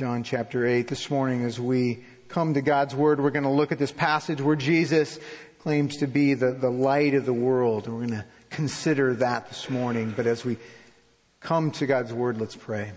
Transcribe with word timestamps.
John 0.00 0.22
chapter 0.22 0.66
8. 0.66 0.88
This 0.88 1.10
morning, 1.10 1.44
as 1.44 1.60
we 1.60 2.02
come 2.28 2.54
to 2.54 2.62
God's 2.62 2.94
Word, 2.94 3.20
we're 3.20 3.28
going 3.28 3.42
to 3.42 3.50
look 3.50 3.70
at 3.70 3.78
this 3.78 3.92
passage 3.92 4.40
where 4.40 4.56
Jesus 4.56 5.18
claims 5.58 5.98
to 5.98 6.06
be 6.06 6.32
the, 6.32 6.52
the 6.52 6.70
light 6.70 7.12
of 7.12 7.26
the 7.26 7.34
world. 7.34 7.84
And 7.84 7.94
We're 7.98 8.06
going 8.06 8.20
to 8.20 8.26
consider 8.48 9.12
that 9.16 9.50
this 9.50 9.68
morning. 9.68 10.14
But 10.16 10.26
as 10.26 10.42
we 10.42 10.56
come 11.40 11.70
to 11.72 11.86
God's 11.86 12.14
Word, 12.14 12.40
let's 12.40 12.56
pray. 12.56 12.92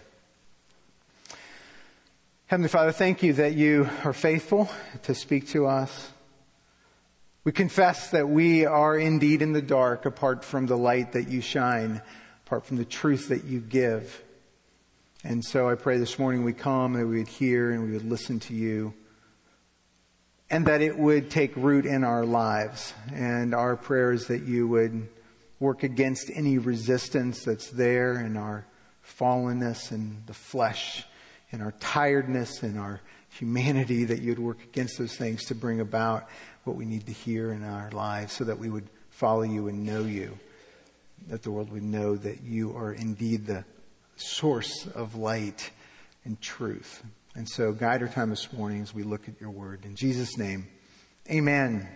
Heavenly 2.45 2.69
Father, 2.69 2.93
thank 2.93 3.21
you 3.21 3.33
that 3.33 3.51
you 3.51 3.89
are 4.05 4.13
faithful 4.13 4.69
to 5.01 5.13
speak 5.13 5.49
to 5.49 5.67
us. 5.67 6.09
We 7.43 7.51
confess 7.51 8.11
that 8.11 8.29
we 8.29 8.65
are 8.65 8.97
indeed 8.97 9.41
in 9.41 9.51
the 9.51 9.61
dark 9.61 10.05
apart 10.05 10.45
from 10.45 10.67
the 10.67 10.77
light 10.77 11.11
that 11.11 11.27
you 11.27 11.41
shine, 11.41 12.01
apart 12.45 12.65
from 12.65 12.77
the 12.77 12.85
truth 12.85 13.27
that 13.27 13.43
you 13.43 13.59
give. 13.59 14.23
And 15.25 15.43
so 15.43 15.69
I 15.69 15.75
pray 15.75 15.99
this 15.99 16.19
morning 16.19 16.43
we 16.43 16.51
come, 16.51 16.93
that 16.93 17.07
we 17.07 17.19
would 17.19 17.29
hear 17.29 17.71
and 17.71 17.85
we 17.85 17.91
would 17.91 18.03
listen 18.03 18.41
to 18.41 18.53
you, 18.53 18.93
and 20.49 20.65
that 20.65 20.81
it 20.81 20.97
would 20.97 21.31
take 21.31 21.55
root 21.55 21.85
in 21.85 22.03
our 22.03 22.25
lives. 22.25 22.93
And 23.13 23.55
our 23.55 23.77
prayer 23.77 24.11
is 24.11 24.27
that 24.27 24.43
you 24.43 24.67
would 24.67 25.07
work 25.61 25.83
against 25.83 26.29
any 26.33 26.57
resistance 26.57 27.45
that's 27.45 27.69
there 27.69 28.19
in 28.19 28.35
our 28.35 28.65
fallenness 29.17 29.91
and 29.91 30.21
the 30.27 30.33
flesh, 30.33 31.05
in 31.51 31.61
our 31.61 31.71
tiredness 31.79 32.61
and 32.61 32.77
our 32.77 32.99
humanity, 33.29 34.03
that 34.03 34.21
you'd 34.21 34.39
work 34.39 34.61
against 34.61 34.97
those 34.97 35.15
things 35.15 35.45
to 35.45 35.55
bring 35.55 35.79
about 35.79 36.27
what 36.65 36.75
we 36.75 36.83
need 36.83 37.05
to 37.05 37.13
hear 37.13 37.53
in 37.53 37.63
our 37.63 37.89
lives 37.91 38.33
so 38.33 38.43
that 38.43 38.59
we 38.59 38.69
would 38.69 38.89
follow 39.09 39.43
you 39.43 39.69
and 39.69 39.85
know 39.85 40.01
you, 40.01 40.37
that 41.29 41.43
the 41.43 41.51
world 41.51 41.71
would 41.71 41.81
know 41.81 42.17
that 42.17 42.41
you 42.41 42.75
are 42.75 42.91
indeed 42.91 43.45
the 43.45 43.63
source 44.15 44.87
of 44.87 45.15
light 45.15 45.71
and 46.25 46.39
truth. 46.41 47.03
And 47.35 47.49
so 47.49 47.71
guide 47.71 48.01
our 48.01 48.07
time 48.07 48.29
this 48.29 48.51
morning 48.53 48.81
as 48.81 48.93
we 48.93 49.03
look 49.03 49.27
at 49.27 49.39
your 49.41 49.49
word. 49.49 49.85
In 49.85 49.95
Jesus' 49.95 50.37
name, 50.37 50.67
amen. 51.29 51.89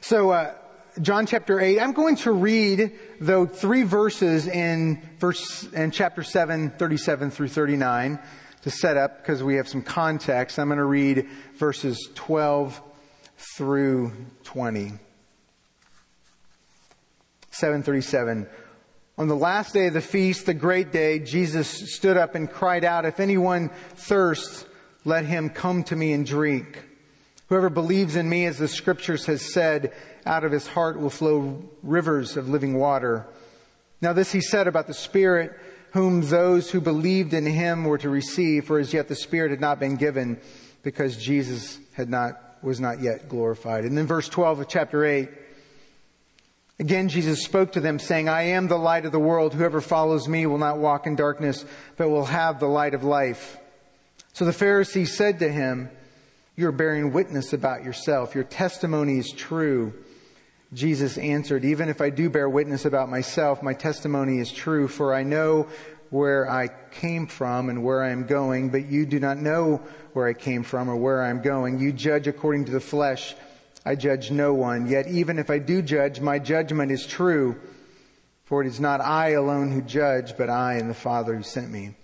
So, 0.00 0.30
uh, 0.30 0.54
John 1.00 1.26
chapter 1.26 1.58
8, 1.58 1.80
I'm 1.80 1.92
going 1.92 2.16
to 2.16 2.32
read, 2.32 2.92
though, 3.20 3.46
three 3.46 3.82
verses 3.82 4.46
in 4.46 5.00
verse, 5.18 5.64
in 5.72 5.90
chapter 5.90 6.22
7, 6.22 6.70
37 6.70 7.30
through 7.30 7.48
39 7.48 8.18
to 8.62 8.70
set 8.70 8.96
up 8.96 9.18
because 9.18 9.42
we 9.42 9.56
have 9.56 9.68
some 9.68 9.82
context. 9.82 10.58
I'm 10.58 10.68
going 10.68 10.78
to 10.78 10.84
read 10.84 11.28
verses 11.54 12.10
12 12.14 12.80
through 13.56 14.12
20. 14.44 14.92
737. 17.50 18.48
On 19.18 19.28
the 19.28 19.36
last 19.36 19.74
day 19.74 19.88
of 19.88 19.94
the 19.94 20.00
feast, 20.00 20.46
the 20.46 20.54
great 20.54 20.90
day, 20.90 21.18
Jesus 21.18 21.68
stood 21.94 22.16
up 22.16 22.34
and 22.34 22.50
cried 22.50 22.84
out, 22.84 23.04
If 23.04 23.20
anyone 23.20 23.68
thirsts, 23.94 24.64
let 25.04 25.26
him 25.26 25.50
come 25.50 25.84
to 25.84 25.96
me 25.96 26.12
and 26.12 26.24
drink. 26.24 26.82
Whoever 27.48 27.68
believes 27.68 28.16
in 28.16 28.28
me, 28.28 28.46
as 28.46 28.56
the 28.56 28.68
scriptures 28.68 29.26
has 29.26 29.52
said, 29.52 29.92
out 30.24 30.44
of 30.44 30.52
his 30.52 30.66
heart 30.66 30.98
will 30.98 31.10
flow 31.10 31.62
rivers 31.82 32.38
of 32.38 32.48
living 32.48 32.78
water. 32.78 33.26
Now 34.00 34.14
this 34.14 34.32
he 34.32 34.40
said 34.40 34.66
about 34.66 34.86
the 34.86 34.94
Spirit, 34.94 35.52
whom 35.92 36.22
those 36.22 36.70
who 36.70 36.80
believed 36.80 37.34
in 37.34 37.44
him 37.44 37.84
were 37.84 37.98
to 37.98 38.08
receive, 38.08 38.64
for 38.64 38.78
as 38.78 38.94
yet 38.94 39.08
the 39.08 39.14
Spirit 39.14 39.50
had 39.50 39.60
not 39.60 39.78
been 39.78 39.96
given, 39.96 40.40
because 40.82 41.18
Jesus 41.18 41.78
had 41.92 42.08
not, 42.08 42.40
was 42.62 42.80
not 42.80 43.02
yet 43.02 43.28
glorified. 43.28 43.84
And 43.84 43.98
then 43.98 44.06
verse 44.06 44.30
12 44.30 44.60
of 44.60 44.68
chapter 44.68 45.04
8, 45.04 45.28
Again, 46.82 47.08
Jesus 47.08 47.44
spoke 47.44 47.70
to 47.74 47.80
them 47.80 48.00
saying, 48.00 48.28
I 48.28 48.42
am 48.42 48.66
the 48.66 48.76
light 48.76 49.06
of 49.06 49.12
the 49.12 49.18
world. 49.20 49.54
Whoever 49.54 49.80
follows 49.80 50.26
me 50.26 50.46
will 50.46 50.58
not 50.58 50.78
walk 50.78 51.06
in 51.06 51.14
darkness, 51.14 51.64
but 51.96 52.08
will 52.08 52.24
have 52.24 52.58
the 52.58 52.66
light 52.66 52.92
of 52.92 53.04
life. 53.04 53.56
So 54.32 54.44
the 54.44 54.52
Pharisees 54.52 55.16
said 55.16 55.38
to 55.38 55.48
him, 55.48 55.90
You 56.56 56.66
are 56.66 56.72
bearing 56.72 57.12
witness 57.12 57.52
about 57.52 57.84
yourself. 57.84 58.34
Your 58.34 58.42
testimony 58.42 59.18
is 59.18 59.30
true. 59.30 59.94
Jesus 60.74 61.18
answered, 61.18 61.64
Even 61.64 61.88
if 61.88 62.00
I 62.00 62.10
do 62.10 62.28
bear 62.28 62.48
witness 62.48 62.84
about 62.84 63.08
myself, 63.08 63.62
my 63.62 63.74
testimony 63.74 64.40
is 64.40 64.50
true, 64.50 64.88
for 64.88 65.14
I 65.14 65.22
know 65.22 65.68
where 66.10 66.50
I 66.50 66.66
came 66.90 67.28
from 67.28 67.68
and 67.68 67.84
where 67.84 68.02
I 68.02 68.10
am 68.10 68.26
going, 68.26 68.70
but 68.70 68.86
you 68.86 69.06
do 69.06 69.20
not 69.20 69.38
know 69.38 69.82
where 70.14 70.26
I 70.26 70.32
came 70.32 70.64
from 70.64 70.90
or 70.90 70.96
where 70.96 71.22
I 71.22 71.30
am 71.30 71.42
going. 71.42 71.78
You 71.78 71.92
judge 71.92 72.26
according 72.26 72.64
to 72.64 72.72
the 72.72 72.80
flesh. 72.80 73.36
I 73.84 73.94
judge 73.96 74.30
no 74.30 74.54
one. 74.54 74.86
Yet 74.86 75.08
even 75.08 75.38
if 75.38 75.50
I 75.50 75.58
do 75.58 75.82
judge, 75.82 76.20
my 76.20 76.38
judgment 76.38 76.92
is 76.92 77.06
true. 77.06 77.60
For 78.44 78.62
it 78.62 78.66
is 78.66 78.80
not 78.80 79.00
I 79.00 79.30
alone 79.30 79.72
who 79.72 79.82
judge, 79.82 80.36
but 80.36 80.50
I 80.50 80.74
and 80.74 80.90
the 80.90 80.94
Father 80.94 81.34
who 81.34 81.42
sent 81.42 81.70
me. 81.70 81.94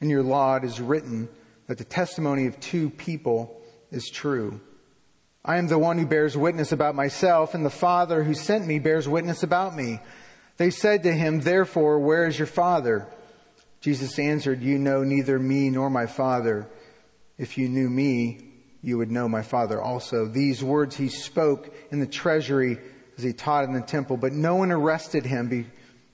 In 0.00 0.10
your 0.10 0.22
law 0.22 0.56
it 0.56 0.64
is 0.64 0.80
written 0.80 1.28
that 1.66 1.78
the 1.78 1.84
testimony 1.84 2.46
of 2.46 2.60
two 2.60 2.90
people 2.90 3.60
is 3.90 4.10
true. 4.10 4.60
I 5.44 5.56
am 5.56 5.68
the 5.68 5.78
one 5.78 5.98
who 5.98 6.06
bears 6.06 6.36
witness 6.36 6.70
about 6.70 6.94
myself, 6.94 7.54
and 7.54 7.64
the 7.64 7.70
Father 7.70 8.22
who 8.22 8.34
sent 8.34 8.66
me 8.66 8.78
bears 8.78 9.08
witness 9.08 9.42
about 9.42 9.74
me. 9.74 10.00
They 10.56 10.70
said 10.70 11.02
to 11.02 11.12
him, 11.12 11.40
Therefore, 11.40 11.98
where 11.98 12.26
is 12.26 12.38
your 12.38 12.46
Father? 12.46 13.08
Jesus 13.80 14.18
answered, 14.18 14.62
You 14.62 14.78
know 14.78 15.02
neither 15.02 15.38
me 15.38 15.70
nor 15.70 15.90
my 15.90 16.06
Father. 16.06 16.68
If 17.38 17.58
you 17.58 17.68
knew 17.68 17.90
me, 17.90 18.51
you 18.82 18.98
would 18.98 19.10
know 19.10 19.28
my 19.28 19.42
Father 19.42 19.80
also. 19.80 20.26
These 20.26 20.62
words 20.62 20.96
he 20.96 21.08
spoke 21.08 21.74
in 21.90 22.00
the 22.00 22.06
treasury 22.06 22.78
as 23.16 23.22
he 23.22 23.32
taught 23.32 23.64
in 23.64 23.72
the 23.72 23.80
temple, 23.80 24.16
but 24.16 24.32
no 24.32 24.56
one 24.56 24.72
arrested 24.72 25.24
him 25.24 25.70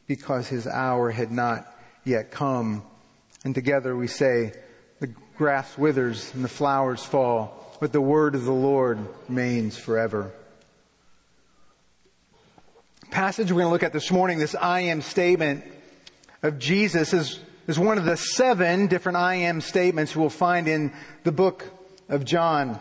because 0.07 0.49
his 0.49 0.67
hour 0.67 1.11
had 1.11 1.31
not 1.31 1.67
yet 2.05 2.31
come. 2.31 2.83
And 3.45 3.55
together 3.55 3.97
we 3.97 4.07
say, 4.07 4.53
the 5.01 5.09
grass 5.37 5.79
withers 5.79 6.33
and 6.35 6.45
the 6.45 6.49
flowers 6.49 7.03
fall, 7.03 7.77
but 7.81 7.93
the 7.93 8.01
word 8.01 8.35
of 8.35 8.45
the 8.45 8.53
Lord 8.53 8.99
remains 9.29 9.79
forever. 9.79 10.33
Passage 13.11 13.51
we're 13.51 13.61
going 13.61 13.69
to 13.69 13.73
look 13.73 13.83
at 13.83 13.95
this 13.95 14.11
morning, 14.11 14.39
this 14.39 14.55
I 14.55 14.81
am 14.81 15.01
statement 15.01 15.65
of 16.43 16.59
Jesus 16.59 17.15
is, 17.15 17.41
is 17.67 17.79
one 17.79 17.97
of 17.97 18.05
the 18.05 18.17
seven 18.17 18.89
different 18.89 19.17
I 19.17 19.37
am 19.37 19.63
statements 19.63 20.15
we'll 20.15 20.29
find 20.29 20.69
in 20.69 20.93
the 21.25 21.33
book 21.33 21.65
of 22.09 22.25
John. 22.25 22.81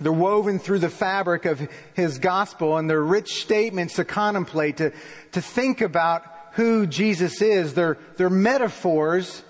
They're 0.00 0.12
woven 0.12 0.58
through 0.58 0.78
the 0.78 0.88
fabric 0.88 1.44
of 1.44 1.68
his 1.94 2.18
gospel 2.18 2.78
and 2.78 2.88
they're 2.88 3.02
rich 3.02 3.42
statements 3.42 3.96
to 3.96 4.04
contemplate, 4.04 4.78
to, 4.78 4.92
to 5.32 5.42
think 5.42 5.82
about 5.82 6.24
who 6.52 6.86
Jesus 6.86 7.42
is. 7.42 7.74
They're, 7.74 7.98
they're 8.16 8.30
metaphors 8.30 9.42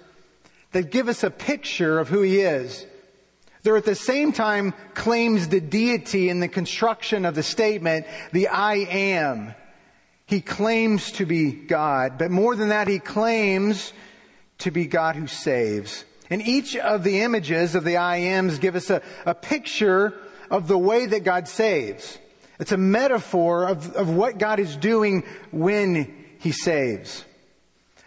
that 0.72 0.90
give 0.90 1.08
us 1.08 1.22
a 1.22 1.30
picture 1.30 1.98
of 1.98 2.08
who 2.08 2.22
he 2.22 2.40
is. 2.40 2.86
They're 3.62 3.76
at 3.76 3.84
the 3.84 3.94
same 3.94 4.32
time 4.32 4.74
claims 4.94 5.48
the 5.48 5.60
deity 5.60 6.28
in 6.28 6.40
the 6.40 6.48
construction 6.48 7.24
of 7.24 7.34
the 7.34 7.42
statement, 7.42 8.06
the 8.32 8.48
I 8.48 8.76
am. 8.76 9.54
He 10.26 10.40
claims 10.40 11.12
to 11.12 11.26
be 11.26 11.52
God, 11.52 12.16
but 12.16 12.30
more 12.30 12.56
than 12.56 12.68
that, 12.68 12.88
he 12.88 12.98
claims 12.98 13.92
to 14.58 14.70
be 14.70 14.86
God 14.86 15.16
who 15.16 15.26
saves. 15.26 16.04
And 16.30 16.40
each 16.40 16.76
of 16.76 17.02
the 17.02 17.20
images 17.20 17.74
of 17.74 17.84
the 17.84 17.96
I 17.96 18.18
ams 18.18 18.60
give 18.60 18.76
us 18.76 18.88
a, 18.88 19.02
a 19.26 19.34
picture 19.34 20.14
of 20.50 20.68
the 20.68 20.78
way 20.78 21.06
that 21.06 21.24
God 21.24 21.48
saves. 21.48 22.18
It's 22.60 22.72
a 22.72 22.76
metaphor 22.76 23.66
of, 23.66 23.94
of 23.96 24.10
what 24.10 24.38
God 24.38 24.60
is 24.60 24.76
doing 24.76 25.24
when 25.50 26.14
He 26.38 26.52
saves. 26.52 27.24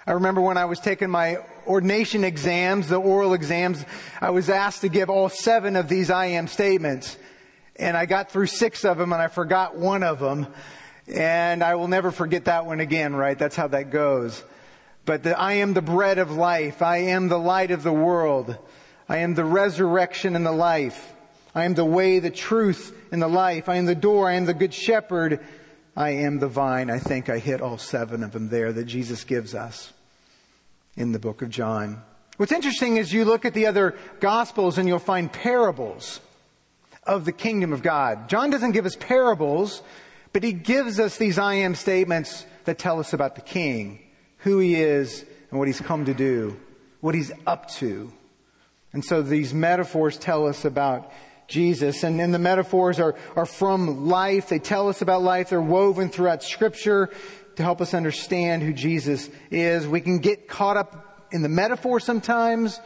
I 0.07 0.13
remember 0.13 0.41
when 0.41 0.57
I 0.57 0.65
was 0.65 0.79
taking 0.79 1.09
my 1.09 1.37
ordination 1.65 2.23
exams, 2.23 2.87
the 2.87 2.99
oral 2.99 3.33
exams, 3.33 3.83
I 4.21 4.31
was 4.31 4.49
asked 4.49 4.81
to 4.81 4.89
give 4.89 5.09
all 5.09 5.29
seven 5.29 5.75
of 5.75 5.87
these 5.87 6.09
I 6.09 6.27
am 6.27 6.47
statements. 6.47 7.17
And 7.77 7.97
I 7.97 8.05
got 8.05 8.31
through 8.31 8.47
six 8.47 8.85
of 8.85 8.97
them 8.97 9.13
and 9.13 9.21
I 9.21 9.27
forgot 9.27 9.75
one 9.75 10.03
of 10.03 10.19
them. 10.19 10.47
And 11.07 11.63
I 11.63 11.75
will 11.75 11.87
never 11.87 12.11
forget 12.11 12.45
that 12.45 12.65
one 12.65 12.79
again, 12.79 13.15
right? 13.15 13.37
That's 13.37 13.55
how 13.55 13.67
that 13.67 13.91
goes. 13.91 14.43
But 15.05 15.23
the, 15.23 15.39
I 15.39 15.53
am 15.53 15.73
the 15.73 15.81
bread 15.81 16.17
of 16.17 16.31
life. 16.31 16.81
I 16.81 16.97
am 16.97 17.27
the 17.27 17.39
light 17.39 17.71
of 17.71 17.83
the 17.83 17.93
world. 17.93 18.57
I 19.09 19.17
am 19.17 19.35
the 19.35 19.45
resurrection 19.45 20.35
and 20.35 20.45
the 20.45 20.51
life. 20.51 21.13
I 21.53 21.65
am 21.65 21.73
the 21.73 21.85
way, 21.85 22.19
the 22.19 22.31
truth, 22.31 22.95
and 23.11 23.21
the 23.21 23.27
life. 23.27 23.67
I 23.67 23.75
am 23.75 23.85
the 23.85 23.95
door. 23.95 24.29
I 24.29 24.33
am 24.33 24.45
the 24.45 24.53
good 24.53 24.73
shepherd. 24.73 25.39
I 25.95 26.11
am 26.11 26.39
the 26.39 26.47
vine. 26.47 26.89
I 26.89 26.99
think 26.99 27.29
I 27.29 27.37
hit 27.39 27.61
all 27.61 27.77
seven 27.77 28.23
of 28.23 28.31
them 28.31 28.49
there 28.49 28.71
that 28.71 28.85
Jesus 28.85 29.23
gives 29.23 29.53
us 29.53 29.91
in 30.95 31.11
the 31.11 31.19
book 31.19 31.41
of 31.41 31.49
John. 31.49 32.01
What's 32.37 32.51
interesting 32.51 32.97
is 32.97 33.13
you 33.13 33.25
look 33.25 33.45
at 33.45 33.53
the 33.53 33.67
other 33.67 33.95
gospels 34.19 34.77
and 34.77 34.87
you'll 34.87 34.99
find 34.99 35.31
parables 35.31 36.19
of 37.03 37.25
the 37.25 37.31
kingdom 37.31 37.73
of 37.73 37.83
God. 37.83 38.29
John 38.29 38.49
doesn't 38.49 38.71
give 38.71 38.85
us 38.85 38.95
parables, 38.95 39.83
but 40.31 40.43
he 40.43 40.53
gives 40.53 40.99
us 40.99 41.17
these 41.17 41.37
I 41.37 41.55
am 41.55 41.75
statements 41.75 42.45
that 42.63 42.79
tell 42.79 42.99
us 42.99 43.13
about 43.13 43.35
the 43.35 43.41
king 43.41 43.99
who 44.43 44.59
he 44.59 44.75
is 44.75 45.25
and 45.49 45.59
what 45.59 45.67
he's 45.67 45.81
come 45.81 46.05
to 46.05 46.13
do, 46.13 46.57
what 47.01 47.15
he's 47.15 47.31
up 47.47 47.69
to. 47.71 48.11
And 48.91 49.03
so 49.03 49.21
these 49.21 49.53
metaphors 49.53 50.17
tell 50.17 50.47
us 50.47 50.65
about 50.65 51.11
Jesus. 51.47 52.03
And, 52.03 52.21
and 52.21 52.33
the 52.33 52.39
metaphors 52.39 52.99
are, 52.99 53.15
are 53.35 53.45
from 53.45 54.07
life. 54.07 54.49
They 54.49 54.59
tell 54.59 54.89
us 54.89 55.01
about 55.01 55.23
life. 55.23 55.49
They're 55.49 55.61
woven 55.61 56.09
throughout 56.09 56.43
scripture 56.43 57.09
to 57.55 57.63
help 57.63 57.81
us 57.81 57.93
understand 57.93 58.63
who 58.63 58.73
Jesus 58.73 59.29
is. 59.49 59.87
We 59.87 60.01
can 60.01 60.19
get 60.19 60.47
caught 60.47 60.77
up 60.77 61.27
in 61.31 61.41
the 61.41 61.49
metaphor 61.49 61.99
sometimes 61.99 62.79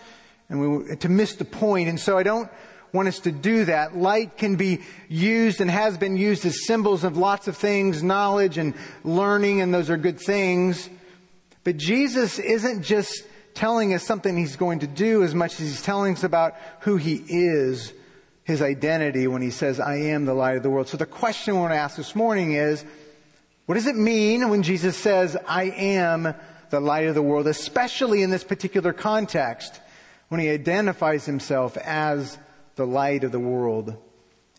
and 0.49 0.85
we, 0.85 0.95
to 0.97 1.09
miss 1.09 1.35
the 1.35 1.45
point. 1.45 1.89
And 1.89 1.99
so 1.99 2.17
I 2.17 2.23
don't 2.23 2.49
want 2.93 3.07
us 3.07 3.19
to 3.21 3.31
do 3.31 3.65
that. 3.65 3.97
Light 3.97 4.37
can 4.37 4.55
be 4.55 4.79
used 5.09 5.59
and 5.59 5.69
has 5.69 5.97
been 5.97 6.17
used 6.17 6.45
as 6.45 6.65
symbols 6.65 7.03
of 7.03 7.17
lots 7.17 7.47
of 7.47 7.57
things, 7.57 8.01
knowledge 8.01 8.57
and 8.57 8.73
learning, 9.03 9.61
and 9.61 9.73
those 9.73 9.89
are 9.89 9.97
good 9.97 10.19
things. 10.19 10.89
But 11.67 11.75
Jesus 11.75 12.39
isn't 12.39 12.83
just 12.83 13.25
telling 13.53 13.93
us 13.93 14.01
something 14.01 14.37
he's 14.37 14.55
going 14.55 14.79
to 14.79 14.87
do 14.87 15.21
as 15.23 15.35
much 15.35 15.51
as 15.59 15.67
he's 15.67 15.81
telling 15.81 16.13
us 16.13 16.23
about 16.23 16.55
who 16.79 16.95
he 16.95 17.15
is, 17.27 17.91
his 18.45 18.61
identity 18.61 19.27
when 19.27 19.41
he 19.41 19.49
says, 19.49 19.77
I 19.77 19.95
am 19.95 20.23
the 20.23 20.33
light 20.33 20.55
of 20.55 20.63
the 20.63 20.69
world. 20.69 20.87
So 20.87 20.95
the 20.95 21.05
question 21.05 21.55
we 21.55 21.59
want 21.59 21.73
to 21.73 21.77
ask 21.77 21.97
this 21.97 22.15
morning 22.15 22.53
is, 22.53 22.85
what 23.65 23.75
does 23.75 23.85
it 23.85 23.97
mean 23.97 24.47
when 24.47 24.63
Jesus 24.63 24.95
says, 24.95 25.35
I 25.45 25.65
am 25.65 26.33
the 26.69 26.79
light 26.79 27.07
of 27.07 27.15
the 27.15 27.21
world, 27.21 27.47
especially 27.47 28.23
in 28.23 28.29
this 28.29 28.45
particular 28.45 28.93
context, 28.93 29.81
when 30.29 30.39
he 30.39 30.47
identifies 30.47 31.25
himself 31.25 31.75
as 31.75 32.37
the 32.77 32.87
light 32.87 33.25
of 33.25 33.33
the 33.33 33.41
world? 33.41 33.93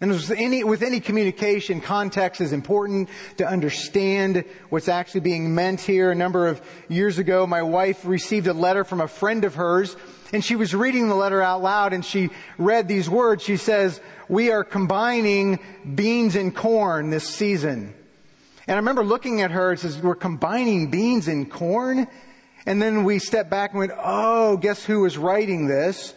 And 0.01 0.13
with 0.13 0.31
any, 0.31 0.63
with 0.63 0.83
any 0.83 1.01
communication, 1.01 1.81
context 1.81 2.41
is 2.41 2.53
important 2.53 3.09
to 3.39 3.49
understand 3.49 4.45
what's 4.69 4.89
actually 4.89 5.23
being 5.23 5.57
meant 5.57 5.81
here. 5.81 6.13
A 6.13 6.15
number 6.15 6.47
of 6.47 6.63
years 6.89 7.19
ago, 7.19 7.49
my 7.49 7.63
wife 7.63 8.05
received 8.05 8.47
a 8.47 8.53
letter 8.53 8.85
from 8.85 9.01
a 9.01 9.09
friend 9.09 9.45
of 9.45 9.57
hers, 9.57 9.97
and 10.33 10.45
she 10.45 10.55
was 10.55 10.73
reading 10.73 11.09
the 11.09 11.17
letter 11.17 11.43
out 11.43 11.63
loud, 11.63 11.93
and 11.93 12.05
she 12.05 12.31
read 12.59 12.87
these 12.87 13.11
words. 13.11 13.43
She 13.43 13.57
says, 13.57 14.01
we 14.29 14.53
are 14.53 14.63
combining 14.63 15.59
beans 15.97 16.37
and 16.37 16.55
corn 16.55 17.11
this 17.11 17.27
season. 17.27 17.93
And 18.69 18.75
I 18.75 18.79
remember 18.79 19.03
looking 19.03 19.41
at 19.41 19.51
her, 19.51 19.73
it 19.73 19.81
says, 19.81 20.01
we're 20.01 20.15
combining 20.15 20.93
beans 20.93 21.27
and 21.27 21.51
corn? 21.51 22.07
And 22.67 22.81
then 22.81 23.03
we 23.03 23.19
stepped 23.19 23.51
back 23.51 23.71
and 23.71 23.81
went, 23.81 23.93
oh, 23.99 24.59
guess 24.59 24.85
who 24.85 25.01
was 25.01 25.19
writing 25.19 25.67
this? 25.67 26.15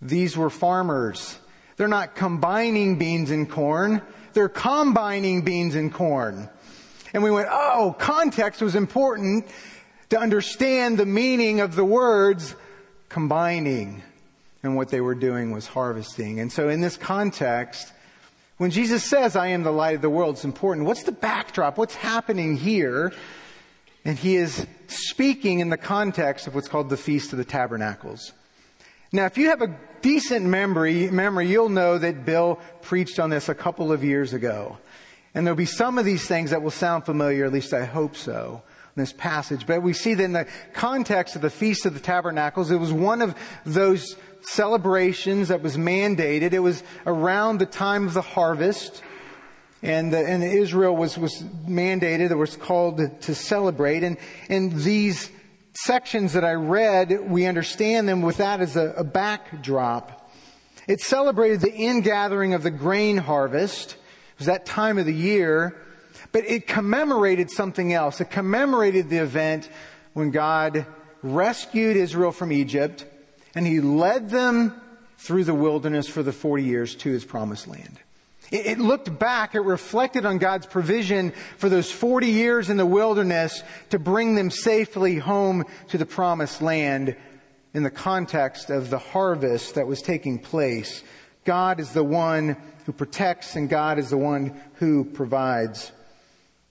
These 0.00 0.36
were 0.36 0.50
farmers. 0.50 1.36
They're 1.78 1.88
not 1.88 2.14
combining 2.14 2.98
beans 2.98 3.30
and 3.30 3.48
corn. 3.48 4.02
They're 4.34 4.48
combining 4.50 5.42
beans 5.42 5.74
and 5.74 5.92
corn. 5.94 6.50
And 7.14 7.22
we 7.22 7.30
went, 7.30 7.48
oh, 7.50 7.96
context 7.98 8.60
was 8.60 8.74
important 8.74 9.46
to 10.10 10.18
understand 10.18 10.98
the 10.98 11.06
meaning 11.06 11.60
of 11.60 11.74
the 11.74 11.84
words 11.84 12.54
combining. 13.08 14.02
And 14.62 14.76
what 14.76 14.88
they 14.88 15.00
were 15.00 15.14
doing 15.14 15.52
was 15.52 15.66
harvesting. 15.66 16.40
And 16.40 16.52
so 16.52 16.68
in 16.68 16.80
this 16.80 16.96
context, 16.96 17.92
when 18.56 18.72
Jesus 18.72 19.04
says, 19.04 19.36
I 19.36 19.48
am 19.48 19.62
the 19.62 19.70
light 19.70 19.94
of 19.94 20.02
the 20.02 20.10
world, 20.10 20.34
it's 20.34 20.44
important. 20.44 20.86
What's 20.86 21.04
the 21.04 21.12
backdrop? 21.12 21.78
What's 21.78 21.94
happening 21.94 22.56
here? 22.56 23.12
And 24.04 24.18
he 24.18 24.34
is 24.34 24.66
speaking 24.88 25.60
in 25.60 25.68
the 25.68 25.76
context 25.76 26.48
of 26.48 26.54
what's 26.56 26.68
called 26.68 26.88
the 26.88 26.96
Feast 26.96 27.32
of 27.32 27.38
the 27.38 27.44
Tabernacles. 27.44 28.32
Now, 29.10 29.24
if 29.24 29.38
you 29.38 29.48
have 29.48 29.62
a 29.62 29.74
decent 30.02 30.44
memory, 30.44 31.10
memory, 31.10 31.48
you'll 31.48 31.70
know 31.70 31.96
that 31.98 32.24
Bill 32.24 32.60
preached 32.82 33.18
on 33.18 33.30
this 33.30 33.48
a 33.48 33.54
couple 33.54 33.90
of 33.90 34.04
years 34.04 34.32
ago. 34.34 34.76
And 35.34 35.46
there'll 35.46 35.56
be 35.56 35.66
some 35.66 35.98
of 35.98 36.04
these 36.04 36.26
things 36.26 36.50
that 36.50 36.62
will 36.62 36.70
sound 36.70 37.06
familiar, 37.06 37.44
at 37.44 37.52
least 37.52 37.72
I 37.72 37.84
hope 37.84 38.16
so, 38.16 38.62
in 38.96 39.02
this 39.02 39.12
passage. 39.12 39.66
But 39.66 39.82
we 39.82 39.92
see 39.92 40.14
that 40.14 40.22
in 40.22 40.32
the 40.32 40.46
context 40.74 41.36
of 41.36 41.42
the 41.42 41.50
Feast 41.50 41.86
of 41.86 41.94
the 41.94 42.00
Tabernacles, 42.00 42.70
it 42.70 42.76
was 42.76 42.92
one 42.92 43.22
of 43.22 43.34
those 43.64 44.16
celebrations 44.42 45.48
that 45.48 45.62
was 45.62 45.76
mandated. 45.76 46.52
It 46.52 46.58
was 46.60 46.82
around 47.06 47.58
the 47.58 47.66
time 47.66 48.06
of 48.06 48.14
the 48.14 48.22
harvest. 48.22 49.02
And, 49.82 50.12
the, 50.12 50.18
and 50.18 50.42
Israel 50.42 50.96
was, 50.96 51.16
was 51.16 51.42
mandated, 51.66 52.30
it 52.30 52.36
was 52.36 52.56
called 52.56 52.98
to 53.22 53.34
celebrate. 53.34 54.02
And, 54.02 54.16
and 54.48 54.72
these 54.72 55.30
sections 55.84 56.32
that 56.32 56.44
I 56.44 56.54
read, 56.54 57.28
we 57.28 57.46
understand 57.46 58.08
them 58.08 58.22
with 58.22 58.38
that 58.38 58.60
as 58.60 58.76
a, 58.76 58.92
a 58.96 59.04
backdrop. 59.04 60.30
It 60.86 61.00
celebrated 61.00 61.60
the 61.60 61.74
ingathering 61.74 62.54
of 62.54 62.62
the 62.62 62.70
grain 62.70 63.18
harvest. 63.18 63.92
It 63.92 64.38
was 64.38 64.46
that 64.46 64.66
time 64.66 64.98
of 64.98 65.06
the 65.06 65.14
year. 65.14 65.76
But 66.32 66.44
it 66.44 66.66
commemorated 66.66 67.50
something 67.50 67.92
else. 67.92 68.20
It 68.20 68.30
commemorated 68.30 69.08
the 69.08 69.18
event 69.18 69.70
when 70.14 70.30
God 70.30 70.86
rescued 71.22 71.96
Israel 71.96 72.32
from 72.32 72.52
Egypt 72.52 73.04
and 73.54 73.66
he 73.66 73.80
led 73.80 74.30
them 74.30 74.80
through 75.16 75.44
the 75.44 75.54
wilderness 75.54 76.08
for 76.08 76.22
the 76.22 76.32
40 76.32 76.62
years 76.62 76.94
to 76.96 77.10
his 77.10 77.24
promised 77.24 77.66
land. 77.66 77.98
It 78.50 78.78
looked 78.78 79.18
back, 79.18 79.54
it 79.54 79.60
reflected 79.60 80.24
on 80.24 80.38
God's 80.38 80.64
provision 80.64 81.32
for 81.58 81.68
those 81.68 81.90
40 81.90 82.28
years 82.28 82.70
in 82.70 82.78
the 82.78 82.86
wilderness 82.86 83.62
to 83.90 83.98
bring 83.98 84.34
them 84.34 84.50
safely 84.50 85.16
home 85.16 85.66
to 85.88 85.98
the 85.98 86.06
promised 86.06 86.62
land 86.62 87.14
in 87.74 87.82
the 87.82 87.90
context 87.90 88.70
of 88.70 88.88
the 88.88 88.98
harvest 88.98 89.74
that 89.74 89.86
was 89.86 90.00
taking 90.00 90.38
place. 90.38 91.02
God 91.44 91.78
is 91.78 91.92
the 91.92 92.04
one 92.04 92.56
who 92.86 92.92
protects 92.92 93.54
and 93.54 93.68
God 93.68 93.98
is 93.98 94.08
the 94.08 94.16
one 94.16 94.58
who 94.74 95.04
provides. 95.04 95.92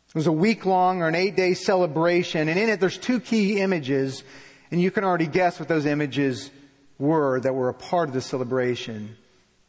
It 0.10 0.16
was 0.16 0.26
a 0.26 0.32
week 0.32 0.66
long 0.66 1.04
or 1.04 1.08
an 1.08 1.16
eight 1.16 1.36
day 1.36 1.54
celebration 1.54 2.50
and 2.50 2.58
in 2.58 2.70
it 2.70 2.80
there's 2.80 2.98
two 2.98 3.20
key 3.20 3.60
images 3.62 4.24
and 4.72 4.82
you 4.82 4.90
can 4.90 5.04
already 5.04 5.28
guess 5.28 5.60
what 5.60 5.70
those 5.70 5.86
images 5.86 6.50
were 6.98 7.40
that 7.42 7.54
were 7.54 7.70
a 7.70 7.74
part 7.76 8.10
of 8.10 8.16
the 8.16 8.22
celebration. 8.22 9.16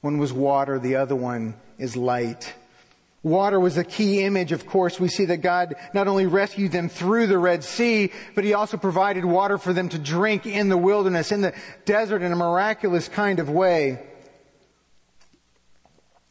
One 0.01 0.17
was 0.17 0.33
water, 0.33 0.79
the 0.79 0.97
other 0.97 1.15
one 1.15 1.55
is 1.79 1.97
light. 1.97 2.55
Water 3.23 3.59
was 3.59 3.77
a 3.77 3.85
key 3.85 4.23
image, 4.23 4.53
of 4.53 4.67
course. 4.67 5.01
We 5.01 5.09
see 5.09 5.25
that 5.27 5.39
God 5.39 5.75
not 5.93 6.07
only 6.07 6.27
rescued 6.27 6.71
them 6.71 6.89
through 6.89 7.27
the 7.27 7.39
Red 7.39 7.65
Sea, 7.65 8.13
but 8.35 8.45
He 8.45 8.55
also 8.55 8.77
provided 8.77 9.25
water 9.25 9.59
for 9.59 9.73
them 9.73 9.89
to 9.89 9.99
drink 9.99 10.47
in 10.47 10.69
the 10.69 10.77
wilderness, 10.77 11.33
in 11.33 11.41
the 11.41 11.53
desert 11.85 12.23
in 12.23 12.33
a 12.33 12.37
miraculous 12.37 13.09
kind 13.09 13.41
of 13.41 13.51
way. 13.51 14.01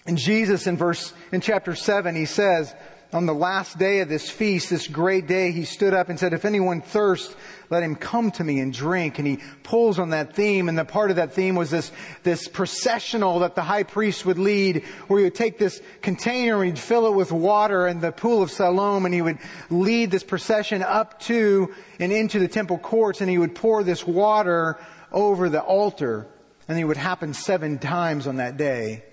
And 0.06 0.18
Jesus 0.18 0.66
in 0.66 0.78
verse, 0.78 1.14
in 1.34 1.42
chapter 1.42 1.76
7, 1.76 2.16
He 2.16 2.26
says, 2.26 2.74
on 3.14 3.26
the 3.26 3.34
last 3.34 3.78
day 3.78 4.02
of 4.02 4.10
this 4.10 4.30
feast, 4.30 4.70
this 4.70 4.88
great 4.88 5.28
day, 5.28 5.52
he 5.52 5.64
stood 5.64 5.94
up 5.94 6.10
and 6.10 6.20
said, 6.20 6.34
if 6.34 6.44
anyone 6.44 6.82
thirsts, 6.82 7.36
let 7.70 7.82
him 7.82 7.96
come 7.96 8.32
to 8.32 8.44
me 8.44 8.60
and 8.60 8.74
drink. 8.74 9.18
And 9.18 9.26
he 9.26 9.40
pulls 9.64 9.98
on 9.98 10.10
that 10.10 10.36
theme. 10.36 10.68
And 10.68 10.78
the 10.78 10.84
part 10.84 11.10
of 11.10 11.16
that 11.16 11.34
theme 11.34 11.56
was 11.56 11.70
this, 11.70 11.92
this 12.24 12.50
processional 12.50 13.40
that 13.40 13.56
the 13.56 13.62
high 13.62 13.84
priest 13.84 14.26
would 14.26 14.38
lead, 14.38 14.84
where 15.08 15.20
he 15.20 15.24
would 15.24 15.36
take 15.36 15.58
this 15.58 15.82
container 16.02 16.58
and 16.58 16.66
he'd 16.66 16.80
fill 16.80 17.08
it 17.08 17.16
with 17.16 17.32
water 17.32 17.88
in 17.88 18.02
the 18.02 18.12
pool 18.12 18.44
of 18.44 18.52
Siloam 18.52 19.06
and 19.06 19.14
he 19.14 19.22
would 19.22 19.40
lead 19.70 20.12
this 20.12 20.24
procession 20.24 20.84
up 20.84 21.20
to 21.22 21.74
and 22.00 22.12
into 22.12 22.40
the 22.40 22.48
temple 22.48 22.78
courts 22.78 23.22
and 23.22 23.30
he 23.30 23.38
would 23.38 23.56
pour 23.56 23.84
this 23.84 24.06
water 24.06 24.78
over 25.14 25.48
the 25.48 25.62
altar. 25.62 26.28
And 26.68 26.78
it 26.78 26.84
would 26.84 26.98
happen 26.98 27.34
seven 27.34 27.80
times 27.80 28.28
on 28.28 28.38
that 28.38 28.58
day 28.58 29.06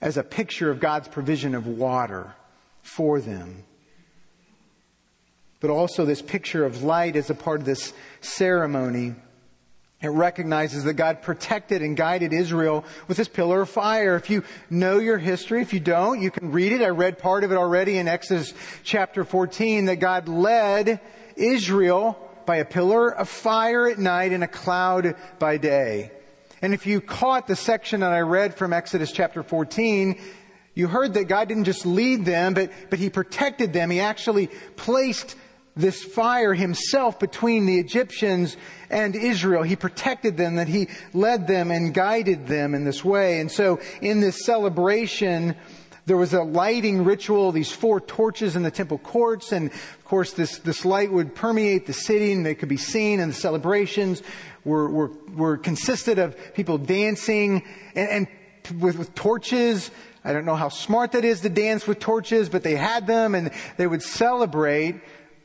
as 0.00 0.16
a 0.16 0.24
picture 0.24 0.70
of 0.70 0.80
God's 0.80 1.06
provision 1.06 1.54
of 1.54 1.68
water 1.68 2.34
for 2.82 3.20
them. 3.20 3.64
But 5.60 5.70
also 5.70 6.04
this 6.04 6.22
picture 6.22 6.64
of 6.64 6.82
light 6.82 7.16
as 7.16 7.30
a 7.30 7.34
part 7.34 7.60
of 7.60 7.66
this 7.66 7.92
ceremony. 8.20 9.14
It 10.00 10.08
recognizes 10.08 10.84
that 10.84 10.94
God 10.94 11.22
protected 11.22 11.82
and 11.82 11.96
guided 11.96 12.32
Israel 12.32 12.84
with 13.08 13.16
this 13.16 13.26
pillar 13.26 13.62
of 13.62 13.68
fire. 13.68 14.14
If 14.14 14.30
you 14.30 14.44
know 14.70 14.98
your 14.98 15.18
history, 15.18 15.60
if 15.60 15.72
you 15.72 15.80
don't, 15.80 16.22
you 16.22 16.30
can 16.30 16.52
read 16.52 16.70
it. 16.70 16.82
I 16.82 16.90
read 16.90 17.18
part 17.18 17.42
of 17.42 17.50
it 17.50 17.56
already 17.56 17.98
in 17.98 18.06
Exodus 18.06 18.54
chapter 18.84 19.24
14 19.24 19.86
that 19.86 19.96
God 19.96 20.28
led 20.28 21.00
Israel 21.34 22.16
by 22.46 22.56
a 22.56 22.64
pillar 22.64 23.12
of 23.12 23.28
fire 23.28 23.88
at 23.88 23.98
night 23.98 24.32
and 24.32 24.44
a 24.44 24.48
cloud 24.48 25.16
by 25.40 25.56
day. 25.56 26.12
And 26.62 26.74
if 26.74 26.86
you 26.86 27.00
caught 27.00 27.46
the 27.46 27.56
section 27.56 28.00
that 28.00 28.12
I 28.12 28.20
read 28.20 28.54
from 28.54 28.72
Exodus 28.72 29.12
chapter 29.12 29.42
14, 29.42 30.18
you 30.78 30.86
heard 30.86 31.14
that 31.14 31.24
God 31.24 31.48
didn't 31.48 31.64
just 31.64 31.84
lead 31.84 32.24
them, 32.24 32.54
but, 32.54 32.70
but 32.88 33.00
He 33.00 33.10
protected 33.10 33.72
them. 33.72 33.90
He 33.90 33.98
actually 33.98 34.46
placed 34.76 35.34
this 35.74 36.04
fire 36.04 36.54
himself 36.54 37.18
between 37.18 37.66
the 37.66 37.78
Egyptians 37.78 38.56
and 38.90 39.14
Israel. 39.14 39.62
He 39.62 39.76
protected 39.76 40.36
them, 40.36 40.56
that 40.56 40.66
he 40.66 40.88
led 41.14 41.46
them 41.46 41.70
and 41.70 41.94
guided 41.94 42.48
them 42.48 42.74
in 42.74 42.84
this 42.84 43.04
way. 43.04 43.38
And 43.38 43.50
so 43.50 43.78
in 44.00 44.20
this 44.20 44.44
celebration, 44.44 45.54
there 46.06 46.16
was 46.16 46.32
a 46.32 46.42
lighting 46.42 47.04
ritual, 47.04 47.52
these 47.52 47.70
four 47.70 48.00
torches 48.00 48.56
in 48.56 48.64
the 48.64 48.72
temple 48.72 48.98
courts, 48.98 49.52
and 49.52 49.70
of 49.70 50.04
course 50.04 50.32
this, 50.32 50.58
this 50.58 50.84
light 50.84 51.12
would 51.12 51.34
permeate 51.36 51.86
the 51.86 51.92
city 51.92 52.32
and 52.32 52.44
they 52.44 52.56
could 52.56 52.68
be 52.68 52.76
seen 52.76 53.20
and 53.20 53.30
the 53.30 53.36
celebrations 53.36 54.22
were, 54.64 54.90
were, 54.90 55.10
were 55.32 55.58
consisted 55.58 56.18
of 56.18 56.54
people 56.54 56.76
dancing 56.76 57.62
and, 57.94 58.08
and 58.08 58.80
with, 58.80 58.98
with 58.98 59.14
torches 59.14 59.90
I 60.24 60.32
don't 60.32 60.44
know 60.44 60.56
how 60.56 60.68
smart 60.68 61.12
that 61.12 61.24
is 61.24 61.40
to 61.42 61.48
dance 61.48 61.86
with 61.86 61.98
torches, 61.98 62.48
but 62.48 62.62
they 62.62 62.76
had 62.76 63.06
them 63.06 63.34
and 63.34 63.50
they 63.76 63.86
would 63.86 64.02
celebrate 64.02 64.96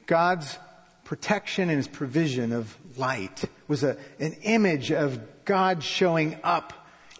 God's 0.05 0.57
protection 1.03 1.69
and 1.69 1.77
his 1.77 1.87
provision 1.87 2.51
of 2.51 2.75
light. 2.97 3.43
It 3.43 3.49
was 3.67 3.83
a, 3.83 3.97
an 4.19 4.33
image 4.43 4.91
of 4.91 5.19
God 5.45 5.83
showing 5.83 6.37
up 6.43 6.73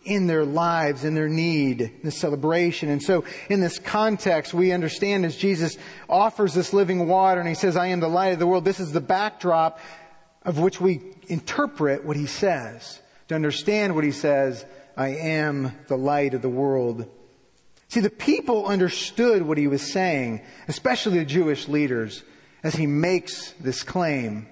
in 0.06 0.28
their 0.28 0.44
lives, 0.44 1.06
in 1.06 1.16
their 1.16 1.30
need, 1.30 1.82
in 1.82 2.02
the 2.04 2.12
celebration. 2.12 2.90
And 2.90 3.02
so 3.02 3.24
in 3.50 3.62
this 3.62 3.80
context, 3.80 4.54
we 4.54 4.72
understand 4.72 5.26
as 5.26 5.36
Jesus 5.36 5.78
offers 6.10 6.54
this 6.54 6.74
living 6.74 7.08
water 7.08 7.40
and 7.40 7.48
he 7.48 7.56
says, 7.56 7.78
I 7.78 7.88
am 7.88 8.00
the 8.00 8.10
light 8.10 8.34
of 8.34 8.40
the 8.40 8.48
world, 8.48 8.66
this 8.66 8.80
is 8.80 8.92
the 8.92 9.02
backdrop 9.02 9.80
of 10.44 10.60
which 10.60 10.82
we 10.82 11.02
interpret 11.28 12.04
what 12.04 12.18
he 12.18 12.26
says. 12.26 13.00
to 13.30 13.36
understand 13.36 13.96
what 13.96 14.04
he 14.04 14.12
says, 14.12 14.66
I 14.98 15.10
am 15.10 15.72
the 15.88 15.98
light 15.98 16.34
of 16.34 16.42
the 16.42 16.50
world. 16.50 17.10
See, 17.94 18.00
the 18.00 18.10
people 18.10 18.66
understood 18.66 19.44
what 19.44 19.60
he 19.60 19.68
was 19.68 19.92
saying, 19.92 20.42
especially 20.68 21.20
the 21.20 21.26
Jewish 21.26 21.68
leaders, 21.68 22.24
as 22.64 22.74
he 22.74 22.88
makes 22.88 23.52
this 23.60 23.84
claim. 23.84 24.48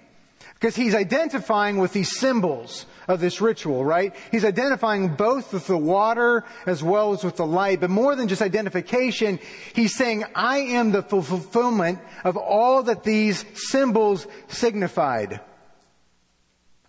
Because 0.54 0.76
he's 0.76 0.94
identifying 0.94 1.78
with 1.78 1.92
these 1.92 2.16
symbols 2.16 2.86
of 3.08 3.20
this 3.20 3.42
ritual, 3.42 3.84
right? 3.84 4.14
He's 4.30 4.46
identifying 4.46 5.16
both 5.16 5.54
with 5.54 5.66
the 5.66 5.76
water 5.76 6.44
as 6.68 6.84
well 6.84 7.14
as 7.14 7.24
with 7.24 7.38
the 7.38 7.46
light. 7.48 7.80
But 7.80 7.90
more 7.90 8.16
than 8.16 8.28
just 8.28 8.44
identification, 8.44 9.40
he's 9.74 9.96
saying, 9.96 10.24
I 10.36 10.60
am 10.60 10.92
the 10.92 11.02
fulfillment 11.02 11.98
of 12.24 12.38
all 12.38 12.84
that 12.84 13.04
these 13.04 13.44
symbols 13.56 14.28
signified. 14.50 15.40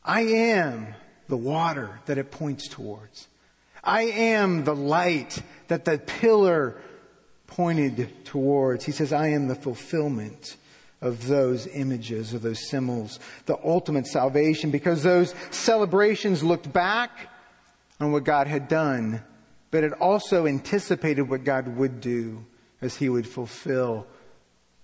I 0.04 0.20
am 0.20 0.94
the 1.28 1.38
water 1.38 1.98
that 2.04 2.18
it 2.18 2.30
points 2.30 2.68
towards. 2.68 3.26
I 3.82 4.02
am 4.02 4.64
the 4.64 4.76
light 4.76 5.42
that 5.72 5.86
the 5.86 5.96
pillar 5.96 6.76
pointed 7.46 8.26
towards. 8.26 8.84
He 8.84 8.92
says, 8.92 9.10
I 9.10 9.28
am 9.28 9.48
the 9.48 9.54
fulfillment 9.54 10.58
of 11.00 11.26
those 11.26 11.66
images, 11.66 12.34
of 12.34 12.42
those 12.42 12.68
symbols, 12.68 13.18
the 13.46 13.56
ultimate 13.64 14.06
salvation, 14.06 14.70
because 14.70 15.02
those 15.02 15.34
celebrations 15.50 16.44
looked 16.44 16.70
back 16.70 17.10
on 18.00 18.12
what 18.12 18.24
God 18.24 18.48
had 18.48 18.68
done, 18.68 19.22
but 19.70 19.82
it 19.82 19.94
also 19.94 20.46
anticipated 20.46 21.22
what 21.22 21.42
God 21.42 21.74
would 21.78 22.02
do 22.02 22.44
as 22.82 22.96
He 22.96 23.08
would 23.08 23.26
fulfill, 23.26 24.06